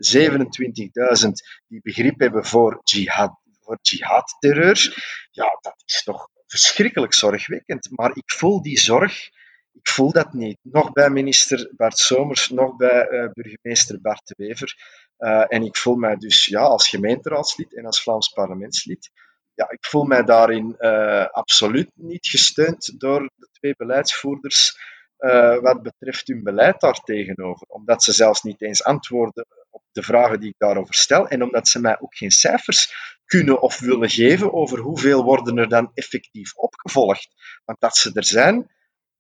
27.000 1.25 1.31
die 1.69 1.81
begrip 1.83 2.21
hebben 2.21 2.45
voor 2.45 2.81
jihad, 2.83 3.41
voor 3.61 3.79
jihadterreur. 3.83 5.05
Ja, 5.31 5.59
dat 5.61 5.83
is 5.85 6.03
toch 6.03 6.29
verschrikkelijk 6.47 7.15
zorgwekkend. 7.15 7.89
Maar 7.91 8.11
ik 8.17 8.33
voel 8.33 8.63
die 8.63 8.79
zorg 8.79 9.31
ik 9.73 9.89
voel 9.89 10.13
dat 10.13 10.33
niet. 10.33 10.59
Nog 10.63 10.93
bij 10.93 11.11
minister 11.11 11.71
Bart 11.77 11.99
Somers, 11.99 12.49
nog 12.49 12.77
bij 12.77 13.09
uh, 13.11 13.31
burgemeester 13.33 14.01
Bart 14.01 14.27
de 14.27 14.35
Wever. 14.37 14.77
Uh, 15.23 15.45
en 15.49 15.63
ik 15.63 15.77
voel 15.77 15.95
mij 15.95 16.17
dus 16.17 16.47
ja, 16.47 16.61
als 16.61 16.89
gemeenteraadslid 16.89 17.77
en 17.77 17.87
als 17.87 18.03
Vlaams 18.03 18.29
parlementslid, 18.29 19.11
ja, 19.55 19.71
ik 19.71 19.87
voel 19.87 20.05
mij 20.05 20.23
daarin 20.23 20.77
uh, 20.79 21.27
absoluut 21.27 21.91
niet 21.95 22.27
gesteund 22.27 23.01
door 23.01 23.31
de 23.37 23.49
twee 23.53 23.75
beleidsvoerders 23.77 24.91
wat 25.61 25.83
betreft 25.83 26.27
hun 26.27 26.43
beleid 26.43 26.81
daartegenover. 26.81 27.67
Omdat 27.69 28.03
ze 28.03 28.13
zelfs 28.13 28.43
niet 28.43 28.63
eens 28.63 28.85
antwoorden 28.85 29.47
op 29.71 29.83
de 29.93 30.03
vragen 30.03 30.41
die 30.41 30.49
ik 30.49 30.59
daarover 30.59 30.95
stel 30.95 31.29
en 31.29 31.43
omdat 31.43 31.69
ze 31.69 31.81
mij 31.81 32.01
ook 32.01 32.17
geen 32.17 32.31
cijfers 32.31 32.95
kunnen 33.25 33.61
of 33.61 33.81
willen 33.81 34.11
geven 34.11 34.53
over 34.53 34.79
hoeveel 34.79 35.25
worden 35.25 35.59
er 35.59 35.69
dan 35.69 35.91
effectief 35.95 36.55
opgevolgd. 36.55 37.29
Want 37.65 37.81
dat 37.81 37.97
ze 37.97 38.11
er 38.15 38.25
zijn, 38.25 38.71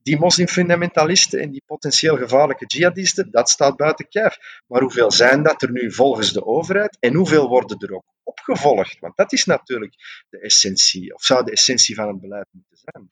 die 0.02 0.18
moslimfundamentalisten 0.18 1.40
en 1.40 1.50
die 1.50 1.62
potentieel 1.66 2.16
gevaarlijke 2.16 2.66
jihadisten, 2.66 3.30
dat 3.30 3.50
staat 3.50 3.76
buiten 3.76 4.08
kijf. 4.08 4.62
Maar 4.66 4.80
hoeveel 4.80 5.10
zijn 5.10 5.42
dat 5.42 5.62
er 5.62 5.70
nu 5.70 5.92
volgens 5.92 6.32
de 6.32 6.46
overheid 6.46 6.96
en 7.00 7.14
hoeveel 7.14 7.48
worden 7.48 7.78
er 7.78 7.94
ook 7.94 8.04
opgevolgd? 8.22 8.98
Want 8.98 9.16
dat 9.16 9.32
is 9.32 9.44
natuurlijk 9.44 10.24
de 10.28 10.40
essentie, 10.40 11.14
of 11.14 11.22
zou 11.22 11.44
de 11.44 11.50
essentie 11.50 11.94
van 11.94 12.08
het 12.08 12.20
beleid 12.20 12.46
moeten 12.50 12.76
zijn. 12.76 13.10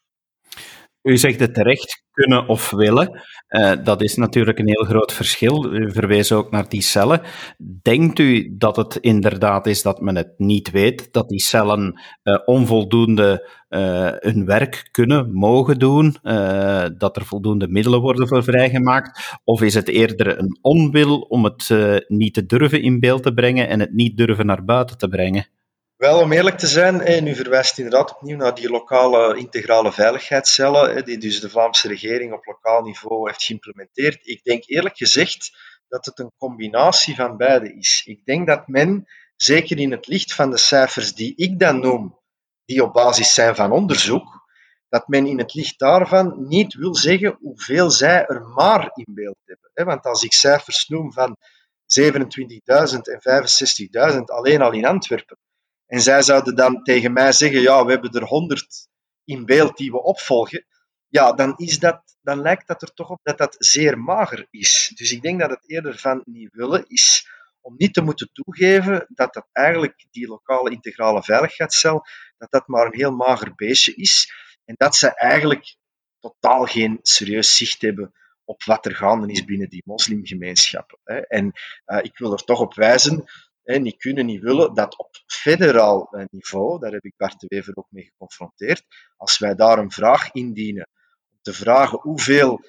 U 1.03 1.17
zegt 1.17 1.41
het 1.41 1.55
terecht, 1.55 2.05
kunnen 2.13 2.49
of 2.49 2.71
willen. 2.71 3.21
Uh, 3.49 3.73
dat 3.85 4.03
is 4.03 4.17
natuurlijk 4.17 4.59
een 4.59 4.69
heel 4.69 4.85
groot 4.85 5.13
verschil. 5.13 5.73
U 5.73 5.93
verwees 5.93 6.33
ook 6.33 6.51
naar 6.51 6.69
die 6.69 6.83
cellen. 6.83 7.21
Denkt 7.83 8.19
u 8.19 8.55
dat 8.59 8.77
het 8.77 8.97
inderdaad 8.97 9.67
is 9.67 9.83
dat 9.83 10.01
men 10.01 10.17
het 10.17 10.35
niet 10.37 10.71
weet, 10.71 11.13
dat 11.13 11.29
die 11.29 11.41
cellen 11.41 12.01
uh, 12.23 12.39
onvoldoende 12.45 13.49
uh, 13.69 14.11
hun 14.15 14.45
werk 14.45 14.89
kunnen, 14.91 15.33
mogen 15.33 15.79
doen, 15.79 16.17
dat 16.99 17.17
er 17.17 17.25
voldoende 17.25 17.69
middelen 17.69 18.01
worden 18.01 18.29
voor 18.29 18.45
vrijgemaakt? 18.45 19.39
Of 19.45 19.63
is 19.63 19.75
het 19.75 19.89
eerder 19.89 20.39
een 20.39 20.59
onwil 20.61 21.19
om 21.19 21.45
het 21.45 21.75
niet 22.09 22.35
te 22.35 22.47
durven 22.47 22.83
in 22.83 23.01
beeld 23.01 23.23
te 23.23 23.35
brengen 23.35 23.69
en 23.69 23.81
het 23.81 23.93
niet 23.93 24.17
durven 24.17 24.47
naar 24.47 24.65
buiten 24.65 24.99
te 24.99 25.09
brengen? 25.09 25.47
Wel, 26.01 26.21
om 26.21 26.33
eerlijk 26.33 26.59
te 26.59 26.67
zijn, 26.67 27.01
en 27.01 27.27
u 27.27 27.35
verwijst 27.35 27.79
inderdaad 27.79 28.15
opnieuw 28.15 28.37
naar 28.37 28.55
die 28.55 28.71
lokale 28.71 29.37
integrale 29.37 29.93
veiligheidscellen, 29.93 31.05
die 31.05 31.19
dus 31.19 31.41
de 31.41 31.51
Vlaamse 31.51 31.89
regering 31.89 32.33
op 32.33 32.45
lokaal 32.45 32.83
niveau 32.83 33.29
heeft 33.29 33.45
geïmplementeerd. 33.45 34.27
Ik 34.27 34.43
denk 34.43 34.65
eerlijk 34.67 34.97
gezegd 34.97 35.57
dat 35.89 36.05
het 36.05 36.19
een 36.19 36.33
combinatie 36.39 37.15
van 37.15 37.37
beide 37.37 37.75
is. 37.75 38.03
Ik 38.07 38.25
denk 38.25 38.47
dat 38.47 38.69
men, 38.69 39.09
zeker 39.37 39.79
in 39.79 39.91
het 39.91 40.07
licht 40.07 40.35
van 40.35 40.51
de 40.51 40.57
cijfers 40.57 41.15
die 41.15 41.33
ik 41.37 41.59
dan 41.59 41.81
noem, 41.81 42.19
die 42.65 42.83
op 42.83 42.93
basis 42.93 43.35
zijn 43.35 43.55
van 43.55 43.73
onderzoek, 43.73 44.49
dat 44.89 45.09
men 45.09 45.27
in 45.27 45.39
het 45.39 45.55
licht 45.55 45.79
daarvan 45.79 46.49
niet 46.49 46.75
wil 46.75 46.95
zeggen 46.95 47.37
hoeveel 47.41 47.91
zij 47.91 48.27
er 48.27 48.43
maar 48.43 48.91
in 48.95 49.15
beeld 49.15 49.39
hebben. 49.45 49.85
Want 49.85 50.05
als 50.05 50.23
ik 50.23 50.33
cijfers 50.33 50.89
noem 50.89 51.13
van 51.13 51.37
27.000 52.01 52.23
en 53.03 53.21
65.000 54.13 54.21
alleen 54.25 54.63
al 54.63 54.73
in 54.73 54.85
Antwerpen, 54.85 55.39
en 55.91 56.01
zij 56.01 56.23
zouden 56.23 56.55
dan 56.55 56.83
tegen 56.83 57.13
mij 57.13 57.33
zeggen, 57.33 57.61
ja, 57.61 57.85
we 57.85 57.91
hebben 57.91 58.11
er 58.11 58.25
honderd 58.25 58.89
in 59.25 59.47
beeld 59.47 59.77
die 59.77 59.91
we 59.91 60.03
opvolgen. 60.03 60.67
Ja, 61.09 61.33
dan, 61.33 61.57
is 61.57 61.79
dat, 61.79 62.17
dan 62.23 62.41
lijkt 62.41 62.67
dat 62.67 62.83
er 62.83 62.93
toch 62.95 63.11
op 63.11 63.21
dat 63.23 63.39
dat 63.39 63.57
zeer 63.59 63.99
mager 63.99 64.47
is. 64.51 64.93
Dus 64.95 65.13
ik 65.13 65.23
denk 65.23 65.41
dat 65.41 65.51
het 65.51 65.71
eerder 65.71 65.99
van 65.99 66.23
niet 66.25 66.53
willen 66.53 66.85
is 66.89 67.29
om 67.61 67.75
niet 67.77 67.95
te 67.95 68.03
moeten 68.03 68.31
toegeven 68.33 69.07
dat 69.09 69.35
dat 69.35 69.49
eigenlijk 69.53 70.07
die 70.11 70.27
lokale 70.27 70.71
integrale 70.71 71.23
veiligheidscel, 71.23 72.05
dat 72.39 72.51
dat 72.51 72.67
maar 72.67 72.87
een 72.87 72.99
heel 72.99 73.17
mager 73.17 73.55
beestje 73.55 73.95
is. 73.95 74.33
En 74.65 74.75
dat 74.77 74.97
ze 74.97 75.15
eigenlijk 75.15 75.77
totaal 76.19 76.65
geen 76.65 76.99
serieus 77.03 77.57
zicht 77.57 77.83
hebben 77.83 78.13
op 78.45 78.65
wat 78.65 78.87
er 78.87 78.95
gaande 78.97 79.33
is 79.33 79.45
binnen 79.45 79.69
die 79.69 79.83
moslimgemeenschappen. 79.85 80.99
En 81.29 81.53
uh, 81.87 81.99
ik 82.03 82.19
wil 82.19 82.33
er 82.33 82.45
toch 82.45 82.61
op 82.61 82.75
wijzen 82.75 83.17
en 83.17 83.27
niet 83.79 83.97
kunnen, 83.97 84.27
niet 84.27 84.43
willen, 84.43 84.75
dat 84.75 84.99
op 84.99 85.09
federaal 85.27 86.09
eh, 86.11 86.25
niveau, 86.31 86.81
daar 86.81 86.93
heb 86.93 87.05
ik 87.05 87.15
Bart 87.17 87.41
de 87.41 87.47
Wever 87.49 87.77
ook 87.77 87.87
mee 87.91 88.05
geconfronteerd, 88.05 88.85
als 89.17 89.39
wij 89.39 89.55
daar 89.55 89.79
een 89.79 89.91
vraag 89.91 90.31
indienen, 90.33 90.89
om 91.31 91.39
te 91.43 91.53
vragen 91.53 91.99
hoeveel 92.01 92.61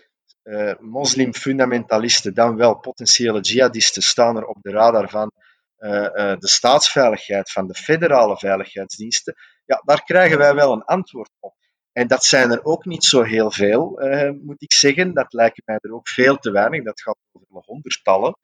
uh, 0.44 0.74
moslimfundamentalisten, 0.80 2.34
dan 2.34 2.56
wel 2.56 2.80
potentiële 2.80 3.40
jihadisten, 3.40 4.02
staan 4.02 4.38
er 4.38 4.46
op 4.46 4.58
de 4.62 4.72
radar 4.72 5.10
van 5.10 5.32
uh, 5.78 5.90
de 6.14 6.48
staatsveiligheid, 6.48 7.52
van 7.52 7.68
de 7.68 7.74
federale 7.74 8.38
veiligheidsdiensten, 8.38 9.36
ja, 9.66 9.82
daar 9.86 10.04
krijgen 10.04 10.38
wij 10.38 10.56
wel 10.56 10.72
een 10.72 10.84
antwoord 10.84 11.32
op. 11.40 11.56
En 11.92 12.08
dat 12.08 12.24
zijn 12.24 12.52
er 12.52 12.64
ook 12.64 12.86
niet 12.86 13.04
zo 13.04 13.22
heel 13.22 13.52
veel, 13.52 14.00
moet 14.42 14.62
ik 14.62 14.74
zeggen. 14.74 15.14
Dat 15.14 15.34
lijken 15.34 15.64
mij 15.66 15.78
er 15.82 15.94
ook 15.94 16.08
veel 16.08 16.38
te 16.38 16.52
weinig. 16.52 16.84
Dat 16.84 17.02
gaat 17.02 17.18
over 17.32 17.64
honderdtallen. 17.66 18.38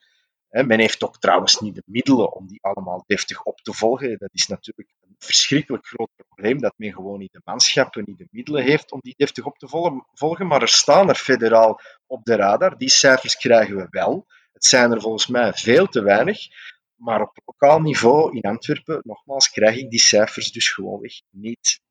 Men 0.49 0.79
heeft 0.79 1.03
ook 1.03 1.19
trouwens 1.19 1.59
niet 1.59 1.75
de 1.75 1.83
middelen 1.85 2.33
om 2.33 2.47
die 2.47 2.59
allemaal 2.61 3.03
deftig 3.07 3.43
op 3.43 3.61
te 3.61 3.73
volgen. 3.73 4.17
Dat 4.17 4.29
is 4.33 4.47
natuurlijk 4.47 4.93
een 5.01 5.15
verschrikkelijk 5.17 5.85
groot 5.85 6.09
probleem, 6.15 6.59
dat 6.59 6.73
men 6.77 6.93
gewoon 6.93 7.19
niet 7.19 7.31
de 7.31 7.41
manschappen, 7.43 8.03
niet 8.05 8.17
de 8.17 8.27
middelen 8.31 8.63
heeft 8.63 8.91
om 8.91 8.99
die 9.01 9.13
deftig 9.17 9.45
op 9.45 9.57
te 9.57 9.67
volgen. 10.13 10.47
Maar 10.47 10.61
er 10.61 10.67
staan 10.67 11.09
er 11.09 11.15
federaal 11.15 11.79
op 12.05 12.23
de 12.23 12.35
radar. 12.35 12.77
Die 12.77 12.89
cijfers 12.89 13.35
krijgen 13.35 13.75
we 13.75 13.87
wel. 13.89 14.25
Het 14.53 14.65
zijn 14.65 14.91
er 14.91 15.01
volgens 15.01 15.27
mij 15.27 15.53
veel 15.53 15.87
te 15.87 16.01
weinig. 16.01 16.39
Maar 16.95 17.21
op 17.21 17.37
lokaal 17.45 17.79
niveau 17.79 18.35
in 18.35 18.41
Antwerpen, 18.41 18.99
nogmaals, 19.03 19.49
krijg 19.49 19.75
ik 19.77 19.89
die 19.89 19.99
cijfers 19.99 20.51
dus 20.51 20.69
gewoonweg 20.69 21.21
niet. 21.29 21.81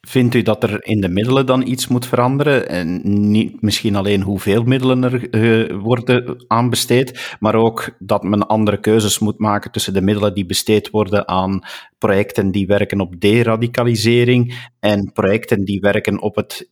Vindt 0.00 0.34
u 0.34 0.42
dat 0.42 0.62
er 0.62 0.86
in 0.86 1.00
de 1.00 1.08
middelen 1.08 1.46
dan 1.46 1.66
iets 1.66 1.88
moet 1.88 2.06
veranderen? 2.06 2.68
En 2.68 3.00
niet 3.30 3.62
misschien 3.62 3.96
alleen 3.96 4.22
hoeveel 4.22 4.62
middelen 4.62 5.04
er 5.04 5.34
uh, 5.34 5.80
worden 5.80 6.44
aanbesteed, 6.46 7.36
maar 7.40 7.54
ook 7.54 7.90
dat 7.98 8.22
men 8.22 8.46
andere 8.46 8.80
keuzes 8.80 9.18
moet 9.18 9.38
maken 9.38 9.70
tussen 9.70 9.92
de 9.92 10.00
middelen 10.00 10.34
die 10.34 10.46
besteed 10.46 10.90
worden 10.90 11.28
aan 11.28 11.62
projecten 11.98 12.50
die 12.50 12.66
werken 12.66 13.00
op 13.00 13.20
deradicalisering 13.20 14.68
en 14.80 15.12
projecten 15.12 15.64
die 15.64 15.80
werken 15.80 16.20
op 16.20 16.36
het 16.36 16.68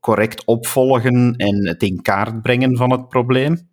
correct 0.00 0.44
opvolgen 0.44 1.34
en 1.36 1.66
het 1.66 1.82
in 1.82 2.02
kaart 2.02 2.42
brengen 2.42 2.76
van 2.76 2.90
het 2.90 3.08
probleem? 3.08 3.68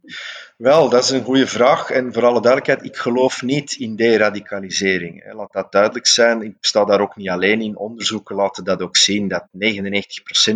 Wel, 0.62 0.90
dat 0.90 1.04
is 1.04 1.10
een 1.10 1.24
goede 1.24 1.48
vraag. 1.48 1.90
En 1.90 2.14
voor 2.14 2.26
alle 2.26 2.42
duidelijkheid, 2.42 2.86
ik 2.86 2.98
geloof 2.98 3.42
niet 3.42 3.74
in 3.74 3.96
deradicalisering. 3.96 5.34
Laat 5.34 5.52
dat 5.52 5.72
duidelijk 5.72 6.08
zijn. 6.08 6.42
Ik 6.42 6.56
sta 6.60 6.86
daar 6.86 7.02
ook 7.02 7.16
niet 7.16 7.30
alleen 7.30 7.62
in. 7.62 7.78
Onderzoeken 7.78 8.36
laten 8.36 8.64
dat 8.64 8.82
ook 8.82 8.98
zien, 8.98 9.28
dat 9.28 9.48
99% 9.48 9.50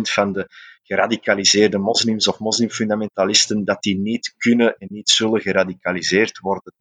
van 0.02 0.32
de 0.32 0.48
geradicaliseerde 0.82 1.78
moslims 1.78 2.28
of 2.28 2.38
moslimfundamentalisten, 2.38 3.64
dat 3.64 3.82
die 3.82 3.98
niet 3.98 4.34
kunnen 4.36 4.76
en 4.78 4.88
niet 4.90 5.10
zullen 5.10 5.40
geradicaliseerd 5.40 6.38
worden. 6.38 6.72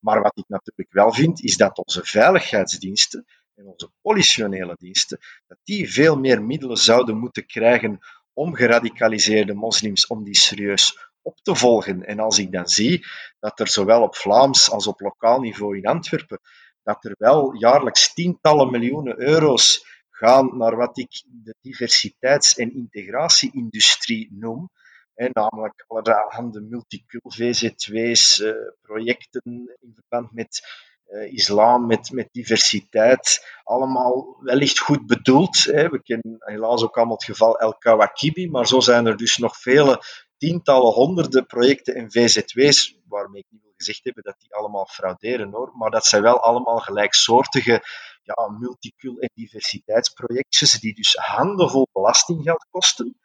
Maar 0.00 0.22
wat 0.22 0.38
ik 0.38 0.44
natuurlijk 0.48 0.92
wel 0.92 1.12
vind, 1.12 1.42
is 1.42 1.56
dat 1.56 1.78
onze 1.78 2.00
veiligheidsdiensten 2.04 3.24
en 3.54 3.66
onze 3.66 3.90
politionele 4.02 4.76
diensten, 4.78 5.18
dat 5.46 5.58
die 5.62 5.92
veel 5.92 6.18
meer 6.18 6.42
middelen 6.42 6.76
zouden 6.76 7.18
moeten 7.18 7.46
krijgen 7.46 7.98
om 8.32 8.54
geradicaliseerde 8.54 9.54
moslims, 9.54 10.06
om 10.06 10.24
die 10.24 10.36
serieus 10.36 11.03
op 11.24 11.38
te 11.42 11.54
volgen. 11.54 12.04
En 12.06 12.18
als 12.18 12.38
ik 12.38 12.52
dan 12.52 12.68
zie 12.68 13.06
dat 13.40 13.60
er 13.60 13.68
zowel 13.68 14.02
op 14.02 14.16
Vlaams 14.16 14.70
als 14.70 14.86
op 14.86 15.00
lokaal 15.00 15.40
niveau 15.40 15.76
in 15.76 15.86
Antwerpen, 15.86 16.40
dat 16.82 17.04
er 17.04 17.14
wel 17.18 17.54
jaarlijks 17.54 18.14
tientallen 18.14 18.70
miljoenen 18.70 19.20
euro's 19.20 19.92
gaan 20.10 20.56
naar 20.56 20.76
wat 20.76 20.98
ik 20.98 21.24
de 21.26 21.54
diversiteits- 21.60 22.56
en 22.56 22.74
integratieindustrie 22.74 24.28
noem, 24.32 24.70
hè, 25.14 25.28
namelijk 25.32 25.84
allerhande 25.86 26.60
multicul 26.60 27.32
VZ2's, 27.36 28.38
uh, 28.38 28.54
projecten 28.82 29.42
in 29.80 29.92
verband 29.94 30.32
met 30.32 30.62
uh, 31.08 31.32
islam, 31.32 31.86
met, 31.86 32.10
met 32.10 32.28
diversiteit, 32.32 33.46
allemaal 33.62 34.36
wellicht 34.40 34.78
goed 34.78 35.06
bedoeld. 35.06 35.62
We 35.64 36.00
kennen 36.02 36.36
helaas 36.38 36.82
ook 36.82 36.96
allemaal 36.96 37.16
het 37.16 37.24
geval 37.24 37.58
El 37.58 37.74
Kawakibi, 37.74 38.50
maar 38.50 38.66
zo 38.66 38.80
zijn 38.80 39.06
er 39.06 39.16
dus 39.16 39.36
nog 39.36 39.56
vele 39.56 40.02
tientallen, 40.44 40.92
honderden 40.92 41.46
projecten 41.46 41.94
en 41.94 42.10
VZW's, 42.10 42.98
waarmee 43.08 43.40
ik 43.40 43.46
niet 43.50 43.62
wil 43.62 43.72
gezegd 43.76 44.04
hebben 44.04 44.22
dat 44.22 44.36
die 44.38 44.54
allemaal 44.54 44.86
frauderen 44.86 45.50
hoor, 45.50 45.72
maar 45.74 45.90
dat 45.90 46.04
zijn 46.04 46.22
wel 46.22 46.40
allemaal 46.40 46.78
gelijksoortige 46.78 47.82
ja, 48.22 48.48
multicul- 48.58 49.18
en 49.18 49.30
diversiteitsprojectjes 49.34 50.80
die 50.80 50.94
dus 50.94 51.14
handenvol 51.14 51.88
belastinggeld 51.92 52.66
kosten, 52.70 53.18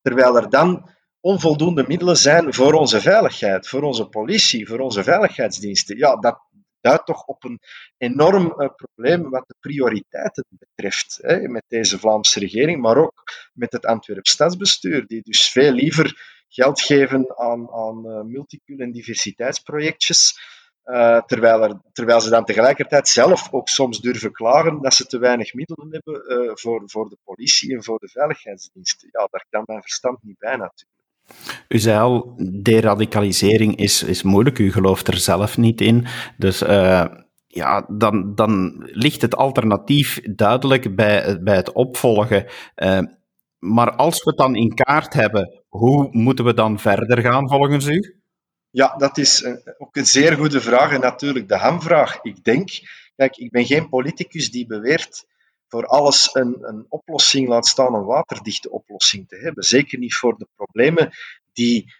terwijl 0.00 0.36
er 0.36 0.50
dan 0.50 0.90
onvoldoende 1.20 1.84
middelen 1.86 2.16
zijn 2.16 2.54
voor 2.54 2.72
onze 2.72 3.00
veiligheid, 3.00 3.68
voor 3.68 3.82
onze 3.82 4.06
politie, 4.06 4.66
voor 4.66 4.78
onze 4.78 5.02
veiligheidsdiensten. 5.02 5.96
Ja, 5.96 6.16
dat 6.16 6.38
duidt 6.80 7.06
toch 7.06 7.24
op 7.24 7.44
een 7.44 7.60
enorm 7.96 8.44
uh, 8.44 8.68
probleem 8.76 9.30
wat 9.30 9.44
de 9.46 9.54
prioriteiten 9.60 10.44
betreft. 10.48 11.18
Hè, 11.22 11.48
met 11.48 11.64
deze 11.68 11.98
Vlaamse 11.98 12.38
regering, 12.38 12.80
maar 12.80 12.96
ook 12.96 13.22
met 13.52 13.72
het 13.72 13.86
Antwerp 13.86 14.26
stadsbestuur, 14.26 15.06
die 15.06 15.22
dus 15.22 15.48
veel 15.48 15.72
liever 15.72 16.32
geld 16.54 16.80
geven 16.80 17.38
aan, 17.38 17.70
aan 17.70 18.28
en 18.76 18.92
diversiteitsprojectjes, 18.92 20.38
uh, 20.84 21.20
terwijl, 21.20 21.62
er, 21.62 21.80
terwijl 21.92 22.20
ze 22.20 22.30
dan 22.30 22.44
tegelijkertijd 22.44 23.08
zelf 23.08 23.52
ook 23.52 23.68
soms 23.68 24.00
durven 24.00 24.32
klagen 24.32 24.82
dat 24.82 24.94
ze 24.94 25.06
te 25.06 25.18
weinig 25.18 25.54
middelen 25.54 25.88
hebben 25.90 26.22
uh, 26.26 26.50
voor, 26.54 26.82
voor 26.86 27.08
de 27.08 27.18
politie 27.24 27.74
en 27.74 27.84
voor 27.84 27.98
de 27.98 28.08
veiligheidsdiensten. 28.08 29.08
Ja, 29.12 29.28
daar 29.30 29.46
kan 29.50 29.62
mijn 29.66 29.82
verstand 29.82 30.18
niet 30.22 30.38
bij 30.38 30.56
natuurlijk. 30.56 31.02
U 31.68 31.78
zei 31.78 31.98
al, 31.98 32.34
deradicalisering 32.62 33.76
is, 33.76 34.02
is 34.02 34.22
moeilijk, 34.22 34.58
u 34.58 34.72
gelooft 34.72 35.08
er 35.08 35.16
zelf 35.18 35.56
niet 35.56 35.80
in. 35.80 36.06
Dus 36.36 36.58
ja, 37.46 37.86
dan, 37.88 38.34
dan 38.34 38.82
ligt 38.92 39.22
het 39.22 39.36
alternatief 39.36 40.20
duidelijk 40.22 40.96
bij, 40.96 41.42
bij 41.42 41.56
het 41.56 41.72
opvolgen. 41.72 42.46
Maar 43.64 43.96
als 43.96 44.22
we 44.22 44.30
het 44.30 44.38
dan 44.38 44.54
in 44.54 44.74
kaart 44.74 45.12
hebben, 45.12 45.62
hoe 45.68 46.08
moeten 46.10 46.44
we 46.44 46.54
dan 46.54 46.78
verder 46.78 47.20
gaan 47.20 47.48
volgens 47.48 47.86
u? 47.86 48.20
Ja, 48.70 48.96
dat 48.96 49.18
is 49.18 49.44
ook 49.78 49.96
een 49.96 50.06
zeer 50.06 50.36
goede 50.36 50.60
vraag 50.60 50.92
en 50.92 51.00
natuurlijk 51.00 51.48
de 51.48 51.56
hamvraag. 51.56 52.18
Ik 52.22 52.44
denk, 52.44 52.70
kijk, 53.16 53.36
ik 53.36 53.50
ben 53.50 53.64
geen 53.64 53.88
politicus 53.88 54.50
die 54.50 54.66
beweert 54.66 55.26
voor 55.68 55.86
alles 55.86 56.34
een, 56.34 56.58
een 56.60 56.86
oplossing, 56.88 57.48
laat 57.48 57.66
staan 57.66 57.94
een 57.94 58.04
waterdichte 58.04 58.70
oplossing 58.70 59.28
te 59.28 59.36
hebben. 59.36 59.64
Zeker 59.64 59.98
niet 59.98 60.14
voor 60.14 60.38
de 60.38 60.48
problemen 60.54 61.10
die 61.52 61.94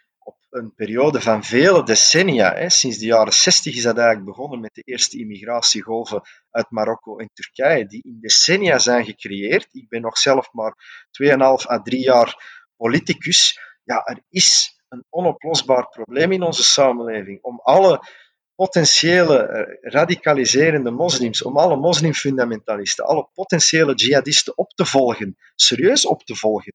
een 0.55 0.73
periode 0.75 1.21
van 1.21 1.43
vele 1.43 1.83
decennia, 1.83 2.53
hè, 2.53 2.69
sinds 2.69 2.97
de 2.97 3.05
jaren 3.05 3.33
60 3.33 3.75
is 3.75 3.83
dat 3.83 3.97
eigenlijk 3.97 4.27
begonnen 4.27 4.59
met 4.59 4.73
de 4.73 4.81
eerste 4.81 5.17
immigratiegolven 5.17 6.21
uit 6.51 6.69
Marokko 6.69 7.17
en 7.17 7.29
Turkije, 7.33 7.85
die 7.85 8.03
in 8.03 8.17
decennia 8.21 8.79
zijn 8.79 9.05
gecreëerd. 9.05 9.67
Ik 9.71 9.89
ben 9.89 10.01
nog 10.01 10.17
zelf 10.17 10.53
maar 10.53 10.73
2,5 11.11 11.37
à 11.69 11.81
3 11.81 12.03
jaar 12.03 12.63
politicus. 12.75 13.59
Ja, 13.83 14.05
er 14.05 14.21
is 14.29 14.79
een 14.89 15.05
onoplosbaar 15.09 15.87
probleem 15.89 16.31
in 16.31 16.41
onze 16.41 16.63
samenleving. 16.63 17.41
Om 17.41 17.59
alle 17.63 18.01
potentiële 18.55 19.37
eh, 19.37 19.91
radicaliserende 19.91 20.91
moslims, 20.91 21.43
om 21.43 21.57
alle 21.57 21.75
moslimfundamentalisten, 21.75 23.05
alle 23.05 23.29
potentiële 23.33 23.93
jihadisten 23.93 24.57
op 24.57 24.69
te 24.69 24.85
volgen, 24.85 25.37
serieus 25.55 26.05
op 26.05 26.23
te 26.23 26.35
volgen, 26.35 26.73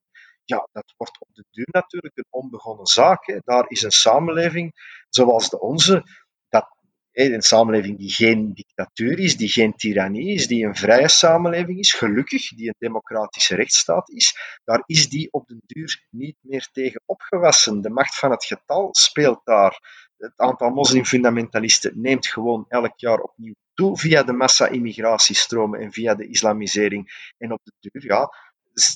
ja, 0.51 0.69
dat 0.73 0.95
wordt 0.97 1.21
op 1.21 1.29
de 1.33 1.45
duur 1.51 1.69
natuurlijk 1.71 2.17
een 2.17 2.27
onbegonnen 2.31 2.87
zaak. 2.87 3.27
Hè. 3.27 3.39
Daar 3.45 3.65
is 3.69 3.83
een 3.83 3.91
samenleving 3.91 4.73
zoals 5.09 5.51
de 5.51 5.61
onze, 5.61 6.05
dat, 6.49 6.69
een 7.13 7.43
samenleving 7.43 7.99
die 7.99 8.11
geen 8.11 8.55
dictatuur 8.55 9.19
is, 9.19 9.37
die 9.37 9.49
geen 9.49 9.75
tirannie 9.75 10.35
is, 10.35 10.47
die 10.47 10.65
een 10.65 10.77
vrije 10.77 11.09
samenleving 11.09 11.79
is, 11.79 11.93
gelukkig, 11.93 12.49
die 12.49 12.69
een 12.69 12.75
democratische 12.79 13.55
rechtsstaat 13.55 14.11
is, 14.11 14.37
daar 14.65 14.83
is 14.87 15.09
die 15.09 15.33
op 15.33 15.49
den 15.49 15.63
duur 15.67 16.07
niet 16.11 16.37
meer 16.41 16.69
tegen 16.73 17.03
opgewassen. 17.07 17.81
De 17.81 17.91
macht 17.91 18.19
van 18.19 18.31
het 18.31 18.45
getal 18.45 18.89
speelt 18.93 19.41
daar. 19.45 20.09
Het 20.17 20.33
aantal 20.37 20.71
moslimfundamentalisten 20.71 22.01
neemt 22.01 22.27
gewoon 22.27 22.65
elk 22.69 22.93
jaar 22.97 23.19
opnieuw 23.19 23.55
toe 23.75 23.99
via 23.99 24.23
de 24.23 24.33
massa-immigratiestromen 24.33 25.81
en 25.81 25.93
via 25.93 26.15
de 26.15 26.29
islamisering. 26.29 27.33
En 27.39 27.53
op 27.53 27.61
de 27.65 27.73
duur, 27.81 28.05
ja, 28.05 28.33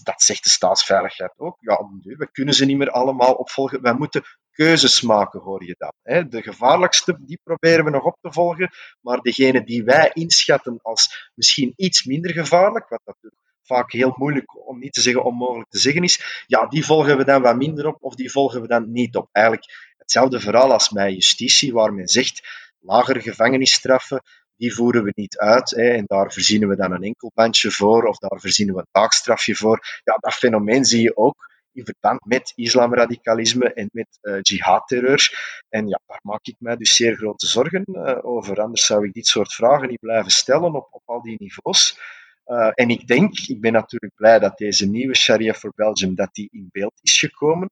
dat 0.02 0.22
zegt 0.22 0.44
de 0.44 0.50
staatsveiligheid 0.50 1.32
ook. 1.36 1.56
Ja, 1.60 1.88
we 2.02 2.28
kunnen 2.32 2.54
ze 2.54 2.64
niet 2.64 2.76
meer 2.76 2.90
allemaal 2.90 3.32
opvolgen. 3.32 3.82
Wij 3.82 3.94
moeten 3.94 4.22
keuzes 4.50 5.00
maken, 5.00 5.40
hoor 5.40 5.64
je 5.64 5.74
dat. 5.78 5.94
De 6.30 6.42
gevaarlijkste, 6.42 7.18
die 7.20 7.40
proberen 7.42 7.84
we 7.84 7.90
nog 7.90 8.04
op 8.04 8.16
te 8.20 8.32
volgen, 8.32 8.70
maar 9.00 9.20
degene 9.20 9.64
die 9.64 9.84
wij 9.84 10.10
inschatten 10.12 10.78
als 10.82 11.30
misschien 11.34 11.72
iets 11.76 12.04
minder 12.04 12.30
gevaarlijk, 12.30 12.88
wat 12.88 13.00
natuurlijk 13.04 13.42
vaak 13.62 13.92
heel 13.92 14.14
moeilijk, 14.16 14.66
om 14.66 14.78
niet 14.78 14.92
te 14.92 15.00
zeggen 15.00 15.24
onmogelijk 15.24 15.70
te 15.70 15.78
zeggen 15.78 16.02
is, 16.02 16.44
ja, 16.46 16.66
die 16.66 16.84
volgen 16.84 17.16
we 17.16 17.24
dan 17.24 17.42
wat 17.42 17.56
minder 17.56 17.86
op 17.86 17.96
of 18.02 18.14
die 18.14 18.30
volgen 18.30 18.60
we 18.60 18.66
dan 18.66 18.92
niet 18.92 19.16
op. 19.16 19.28
Eigenlijk 19.32 19.94
hetzelfde 19.96 20.40
verhaal 20.40 20.72
als 20.72 20.88
bij 20.88 21.12
justitie, 21.12 21.72
waar 21.72 21.92
men 21.92 22.08
zegt 22.08 22.42
lagere 22.80 23.20
gevangenisstraffen, 23.20 24.22
die 24.64 24.74
voeren 24.74 25.04
we 25.04 25.12
niet 25.14 25.38
uit. 25.38 25.70
Hè, 25.70 25.88
en 25.88 26.04
daar 26.06 26.32
verzinnen 26.32 26.68
we 26.68 26.76
dan 26.76 26.92
een 26.92 27.02
enkelbandje 27.02 27.70
voor, 27.70 28.04
of 28.04 28.18
daar 28.18 28.40
verzinnen 28.40 28.74
we 28.74 28.80
een 28.80 29.00
taakstrafje 29.00 29.54
voor. 29.54 30.00
Ja, 30.04 30.16
dat 30.20 30.34
fenomeen 30.34 30.84
zie 30.84 31.02
je 31.02 31.16
ook 31.16 31.52
in 31.72 31.84
verband 31.84 32.24
met 32.24 32.52
islamradicalisme 32.54 33.72
en 33.72 33.88
met 33.92 34.18
uh, 34.22 34.38
jihadterreur. 34.40 35.22
En 35.68 35.88
ja, 35.88 36.00
daar 36.06 36.20
maak 36.22 36.46
ik 36.46 36.54
mij 36.58 36.76
dus 36.76 36.94
zeer 36.94 37.16
grote 37.16 37.46
zorgen 37.46 37.84
uh, 37.86 38.18
over. 38.22 38.60
Anders 38.60 38.86
zou 38.86 39.06
ik 39.06 39.12
dit 39.12 39.26
soort 39.26 39.52
vragen 39.52 39.88
niet 39.88 40.00
blijven 40.00 40.30
stellen 40.30 40.74
op, 40.74 40.88
op 40.90 41.02
al 41.04 41.22
die 41.22 41.36
niveaus. 41.38 41.98
Uh, 42.46 42.70
en 42.74 42.88
ik 42.88 43.06
denk, 43.06 43.38
ik 43.38 43.60
ben 43.60 43.72
natuurlijk 43.72 44.14
blij 44.14 44.38
dat 44.38 44.58
deze 44.58 44.86
nieuwe 44.86 45.16
Sharia 45.16 45.54
for 45.54 45.72
Belgium 45.74 46.14
dat 46.14 46.28
die 46.32 46.48
in 46.52 46.68
beeld 46.72 46.98
is 47.02 47.18
gekomen. 47.18 47.70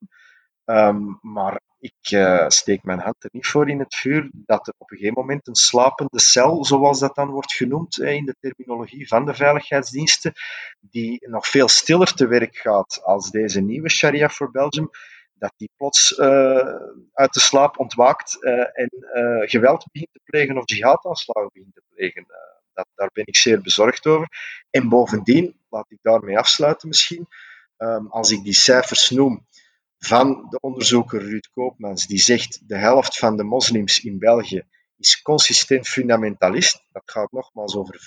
Um, 0.72 1.18
maar 1.22 1.61
ik 1.78 2.11
uh, 2.11 2.48
steek 2.48 2.82
mijn 2.82 2.98
hand 2.98 3.24
er 3.24 3.30
niet 3.32 3.46
voor 3.46 3.68
in 3.68 3.78
het 3.78 3.94
vuur 3.94 4.30
dat 4.32 4.66
er 4.66 4.74
op 4.78 4.90
een 4.90 4.96
gegeven 4.96 5.20
moment 5.20 5.48
een 5.48 5.54
slapende 5.54 6.20
cel, 6.20 6.64
zoals 6.64 6.98
dat 6.98 7.14
dan 7.14 7.30
wordt 7.30 7.52
genoemd 7.52 8.00
in 8.00 8.24
de 8.24 8.37
terminologie 8.40 9.08
van 9.08 9.26
de 9.26 9.35
veiligheidsdiensten, 9.35 10.32
die 10.80 11.28
nog 11.28 11.46
veel 11.46 11.68
stiller 11.68 12.14
te 12.14 12.26
werk 12.26 12.56
gaat 12.56 13.00
als 13.04 13.30
deze 13.30 13.61
nieuwe 13.61 13.90
Sharia 13.90 14.28
for 14.28 14.50
Belgium, 14.50 14.90
dat 15.35 15.52
die 15.56 15.70
plots 15.76 16.18
uh, 16.18 16.26
uit 17.12 17.32
de 17.32 17.40
slaap 17.40 17.78
ontwaakt 17.78 18.44
en 18.72 18.90
geweld 19.48 19.87
begint 19.92 20.12
te 20.12 20.20
plegen 20.24 20.58
of 20.58 20.62
jihadaanslagen 20.64 21.50
begint 21.52 21.74
te 21.74 21.82
plegen. 21.94 22.26
Dat, 22.72 22.87
daar 22.94 23.11
ben 23.12 23.26
ik 23.26 23.37
zeer 23.37 23.61
bezorgd 23.61 24.06
over. 24.06 24.28
En 24.70 24.88
bovendien, 24.88 25.56
laat 25.68 25.90
ik 25.90 25.98
daarmee 26.02 26.38
afsluiten 26.38 26.88
misschien, 26.88 27.26
um, 27.78 28.06
als 28.11 28.30
ik 28.30 28.42
die 28.42 28.52
cijfers 28.52 29.11
noem, 29.11 29.46
van 30.04 30.46
de 30.48 30.60
onderzoeker 30.60 31.20
Ruud 31.20 31.48
Koopmans, 31.52 32.06
die 32.06 32.18
zegt 32.18 32.68
de 32.68 32.76
helft 32.76 33.18
van 33.18 33.36
de 33.36 33.44
moslims 33.44 34.04
in 34.04 34.18
België 34.18 34.64
is 34.98 35.22
consistent 35.22 35.88
fundamentalist. 35.88 36.84
Dat 36.92 37.02
gaat 37.04 37.32
nogmaals 37.32 37.76
over 37.76 38.00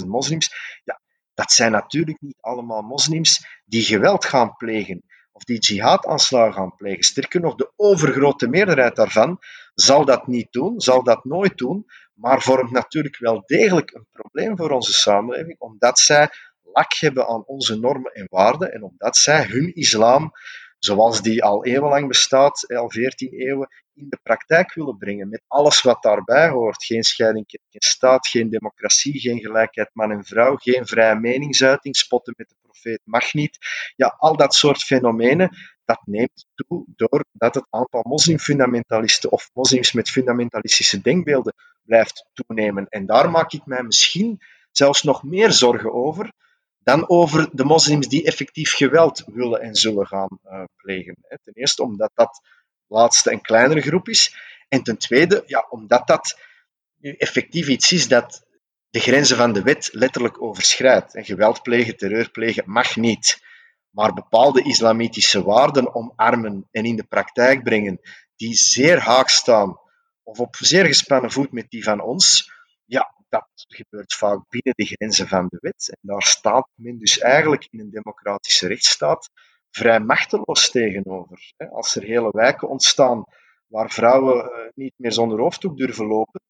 400.000 0.00 0.06
moslims. 0.06 0.80
Ja, 0.84 1.00
dat 1.34 1.52
zijn 1.52 1.72
natuurlijk 1.72 2.20
niet 2.20 2.38
allemaal 2.40 2.82
moslims 2.82 3.46
die 3.64 3.82
geweld 3.82 4.24
gaan 4.24 4.56
plegen 4.56 5.02
of 5.32 5.44
die 5.44 5.58
jihadaanslagen 5.58 6.54
gaan 6.54 6.76
plegen. 6.76 7.02
Sterker 7.02 7.40
nog, 7.40 7.54
de 7.54 7.72
overgrote 7.76 8.48
meerderheid 8.48 8.96
daarvan 8.96 9.38
zal 9.74 10.04
dat 10.04 10.26
niet 10.26 10.52
doen, 10.52 10.80
zal 10.80 11.02
dat 11.02 11.24
nooit 11.24 11.58
doen, 11.58 11.86
maar 12.14 12.42
vormt 12.42 12.70
natuurlijk 12.70 13.18
wel 13.18 13.42
degelijk 13.46 13.90
een 13.94 14.06
probleem 14.10 14.56
voor 14.56 14.70
onze 14.70 14.92
samenleving, 14.92 15.58
omdat 15.58 15.98
zij 15.98 16.30
lak 16.62 16.94
hebben 16.94 17.28
aan 17.28 17.44
onze 17.46 17.78
normen 17.78 18.12
en 18.12 18.26
waarden 18.30 18.72
en 18.72 18.82
omdat 18.82 19.16
zij 19.16 19.44
hun 19.44 19.74
islam 19.74 20.32
zoals 20.78 21.22
die 21.22 21.44
al 21.44 21.64
eeuwenlang 21.64 22.08
bestaat, 22.08 22.74
al 22.76 22.90
14 22.90 23.32
eeuwen, 23.32 23.68
in 23.94 24.06
de 24.08 24.18
praktijk 24.22 24.74
willen 24.74 24.96
brengen. 24.96 25.28
Met 25.28 25.42
alles 25.46 25.82
wat 25.82 26.02
daarbij 26.02 26.48
hoort. 26.48 26.84
Geen 26.84 27.02
scheiding, 27.02 27.44
geen 27.48 27.60
staat, 27.70 28.26
geen 28.26 28.50
democratie, 28.50 29.20
geen 29.20 29.40
gelijkheid 29.40 29.90
man 29.92 30.10
en 30.10 30.24
vrouw, 30.24 30.56
geen 30.56 30.86
vrije 30.86 31.14
meningsuiting, 31.14 31.96
spotten 31.96 32.34
met 32.36 32.48
de 32.48 32.54
profeet 32.62 33.00
mag 33.04 33.32
niet. 33.32 33.58
Ja, 33.96 34.14
al 34.18 34.36
dat 34.36 34.54
soort 34.54 34.82
fenomenen 34.82 35.50
dat 35.84 36.00
neemt 36.04 36.46
toe 36.54 36.84
doordat 36.96 37.54
het 37.54 37.66
aantal 37.70 38.02
moslimfundamentalisten 38.02 39.30
of 39.30 39.50
moslims 39.54 39.92
met 39.92 40.10
fundamentalistische 40.10 41.00
denkbeelden 41.00 41.54
blijft 41.82 42.28
toenemen. 42.32 42.86
En 42.88 43.06
daar 43.06 43.30
maak 43.30 43.52
ik 43.52 43.66
mij 43.66 43.82
misschien 43.82 44.40
zelfs 44.70 45.02
nog 45.02 45.22
meer 45.22 45.52
zorgen 45.52 45.92
over 45.92 46.32
dan 46.86 47.08
over 47.08 47.48
de 47.52 47.64
moslims 47.64 48.08
die 48.08 48.24
effectief 48.24 48.72
geweld 48.74 49.24
willen 49.26 49.60
en 49.60 49.74
zullen 49.74 50.06
gaan 50.06 50.38
uh, 50.44 50.64
plegen. 50.76 51.16
Ten 51.28 51.52
eerste 51.52 51.82
omdat 51.82 52.10
dat 52.14 52.40
laatste 52.86 53.32
een 53.32 53.40
kleinere 53.40 53.80
groep 53.80 54.08
is. 54.08 54.36
En 54.68 54.82
ten 54.82 54.98
tweede, 54.98 55.42
ja, 55.46 55.66
omdat 55.68 56.06
dat 56.06 56.38
effectief 57.00 57.68
iets 57.68 57.92
is 57.92 58.08
dat 58.08 58.46
de 58.90 59.00
grenzen 59.00 59.36
van 59.36 59.52
de 59.52 59.62
wet 59.62 59.88
letterlijk 59.92 60.42
overschrijdt. 60.42 61.14
En 61.14 61.24
geweld 61.24 61.62
plegen, 61.62 61.96
terreur 61.96 62.30
plegen 62.30 62.64
mag 62.66 62.96
niet. 62.96 63.42
Maar 63.90 64.12
bepaalde 64.12 64.62
islamitische 64.62 65.42
waarden 65.42 65.94
omarmen 65.94 66.68
en 66.70 66.84
in 66.84 66.96
de 66.96 67.04
praktijk 67.04 67.62
brengen, 67.62 68.00
die 68.36 68.54
zeer 68.54 68.98
haak 68.98 69.28
staan 69.28 69.78
of 70.22 70.40
op 70.40 70.56
zeer 70.56 70.86
gespannen 70.86 71.30
voet 71.30 71.52
met 71.52 71.70
die 71.70 71.82
van 71.82 72.00
ons, 72.00 72.52
ja, 72.84 73.14
dat 73.38 73.64
gebeurt 73.68 74.14
vaak 74.14 74.48
binnen 74.48 74.74
de 74.74 74.84
grenzen 74.84 75.28
van 75.28 75.46
de 75.48 75.58
wet. 75.60 75.88
En 75.90 75.98
daar 76.00 76.22
staat 76.22 76.68
men 76.74 76.98
dus 76.98 77.18
eigenlijk 77.18 77.66
in 77.70 77.80
een 77.80 77.90
democratische 77.90 78.66
rechtsstaat 78.66 79.30
vrij 79.70 80.00
machteloos 80.00 80.70
tegenover. 80.70 81.52
Als 81.70 81.96
er 81.96 82.02
hele 82.02 82.30
wijken 82.30 82.68
ontstaan 82.68 83.24
waar 83.66 83.90
vrouwen 83.90 84.44
eh, 84.44 84.68
niet 84.74 84.94
meer 84.96 85.12
zonder 85.12 85.38
hoofddoek 85.38 85.76
durven 85.76 86.06
lopen, 86.06 86.40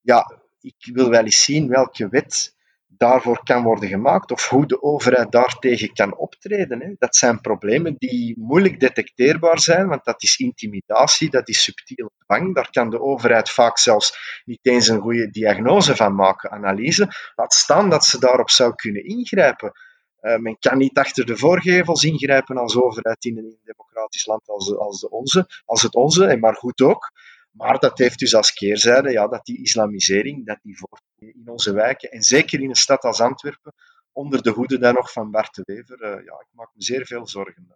ja, 0.00 0.40
ik 0.60 0.90
wil 0.92 1.10
wel 1.10 1.24
eens 1.24 1.44
zien 1.44 1.68
welke 1.68 2.08
wet 2.08 2.55
daarvoor 2.96 3.40
kan 3.42 3.62
worden 3.62 3.88
gemaakt 3.88 4.30
of 4.30 4.48
hoe 4.48 4.66
de 4.66 4.82
overheid 4.82 5.32
daartegen 5.32 5.92
kan 5.92 6.16
optreden. 6.16 6.96
Dat 6.98 7.16
zijn 7.16 7.40
problemen 7.40 7.94
die 7.98 8.38
moeilijk 8.38 8.80
detecteerbaar 8.80 9.60
zijn, 9.60 9.88
want 9.88 10.04
dat 10.04 10.22
is 10.22 10.36
intimidatie, 10.36 11.30
dat 11.30 11.48
is 11.48 11.62
subtiel 11.62 12.10
dwang. 12.18 12.54
Daar 12.54 12.70
kan 12.70 12.90
de 12.90 13.00
overheid 13.00 13.50
vaak 13.50 13.78
zelfs 13.78 14.42
niet 14.44 14.66
eens 14.66 14.88
een 14.88 15.00
goede 15.00 15.30
diagnose 15.30 15.96
van 15.96 16.14
maken, 16.14 16.50
analyse. 16.50 17.08
Laat 17.34 17.54
staan 17.54 17.90
dat 17.90 18.04
ze 18.04 18.18
daarop 18.18 18.50
zou 18.50 18.74
kunnen 18.74 19.04
ingrijpen. 19.04 19.72
Uh, 20.20 20.36
men 20.36 20.58
kan 20.58 20.78
niet 20.78 20.98
achter 20.98 21.26
de 21.26 21.36
voorgevels 21.36 22.04
ingrijpen 22.04 22.56
als 22.56 22.76
overheid 22.76 23.24
in 23.24 23.38
een 23.38 23.58
democratisch 23.64 24.26
land 24.26 24.48
als, 24.48 24.76
als, 24.76 25.00
de 25.00 25.10
onze, 25.10 25.46
als 25.64 25.82
het 25.82 25.94
onze, 25.94 26.26
en 26.26 26.40
maar 26.40 26.54
goed 26.54 26.80
ook. 26.80 27.12
Maar 27.56 27.78
dat 27.78 27.98
heeft 27.98 28.18
dus 28.18 28.34
als 28.34 28.52
keerzijde 28.52 29.10
ja, 29.10 29.28
dat 29.28 29.44
die 29.44 29.62
islamisering, 29.62 30.46
dat 30.46 30.58
die 30.62 30.78
voort 30.78 31.02
in 31.18 31.42
onze 31.44 31.72
wijken, 31.72 32.10
en 32.10 32.22
zeker 32.22 32.60
in 32.60 32.68
een 32.68 32.74
stad 32.74 33.02
als 33.02 33.20
Antwerpen, 33.20 33.72
onder 34.12 34.42
de 34.42 34.50
hoede 34.50 34.78
dan 34.78 34.94
nog 34.94 35.12
van 35.12 35.30
Bart 35.30 35.54
de 35.54 35.62
Wever, 35.64 36.02
uh, 36.02 36.24
ja, 36.24 36.32
ik 36.40 36.46
maak 36.52 36.68
me 36.74 36.82
zeer 36.82 37.06
veel 37.06 37.26
zorgen. 37.26 37.66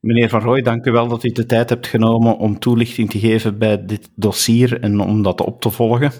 Meneer 0.00 0.28
Van 0.28 0.40
Rooij, 0.40 0.62
dank 0.62 0.86
u 0.86 0.90
wel 0.90 1.08
dat 1.08 1.24
u 1.24 1.28
de 1.28 1.46
tijd 1.46 1.68
hebt 1.68 1.86
genomen 1.86 2.36
om 2.36 2.58
toelichting 2.58 3.10
te 3.10 3.18
geven 3.18 3.58
bij 3.58 3.84
dit 3.84 4.10
dossier 4.14 4.80
en 4.80 5.00
om 5.00 5.22
dat 5.22 5.40
op 5.40 5.60
te 5.60 5.70
volgen. 5.70 6.12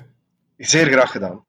Zeer 0.57 0.87
graag 0.87 1.11
gedaan. 1.11 1.47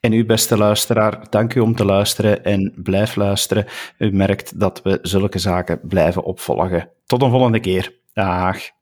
En 0.00 0.12
u, 0.12 0.24
beste 0.24 0.56
luisteraar, 0.56 1.30
dank 1.30 1.54
u 1.54 1.60
om 1.60 1.74
te 1.74 1.84
luisteren 1.84 2.44
en 2.44 2.74
blijf 2.76 3.14
luisteren. 3.14 3.66
U 3.98 4.12
merkt 4.12 4.60
dat 4.60 4.82
we 4.82 4.98
zulke 5.02 5.38
zaken 5.38 5.80
blijven 5.82 6.22
opvolgen. 6.22 6.90
Tot 7.06 7.22
een 7.22 7.30
volgende 7.30 7.60
keer. 7.60 8.00
Dag. 8.12 8.81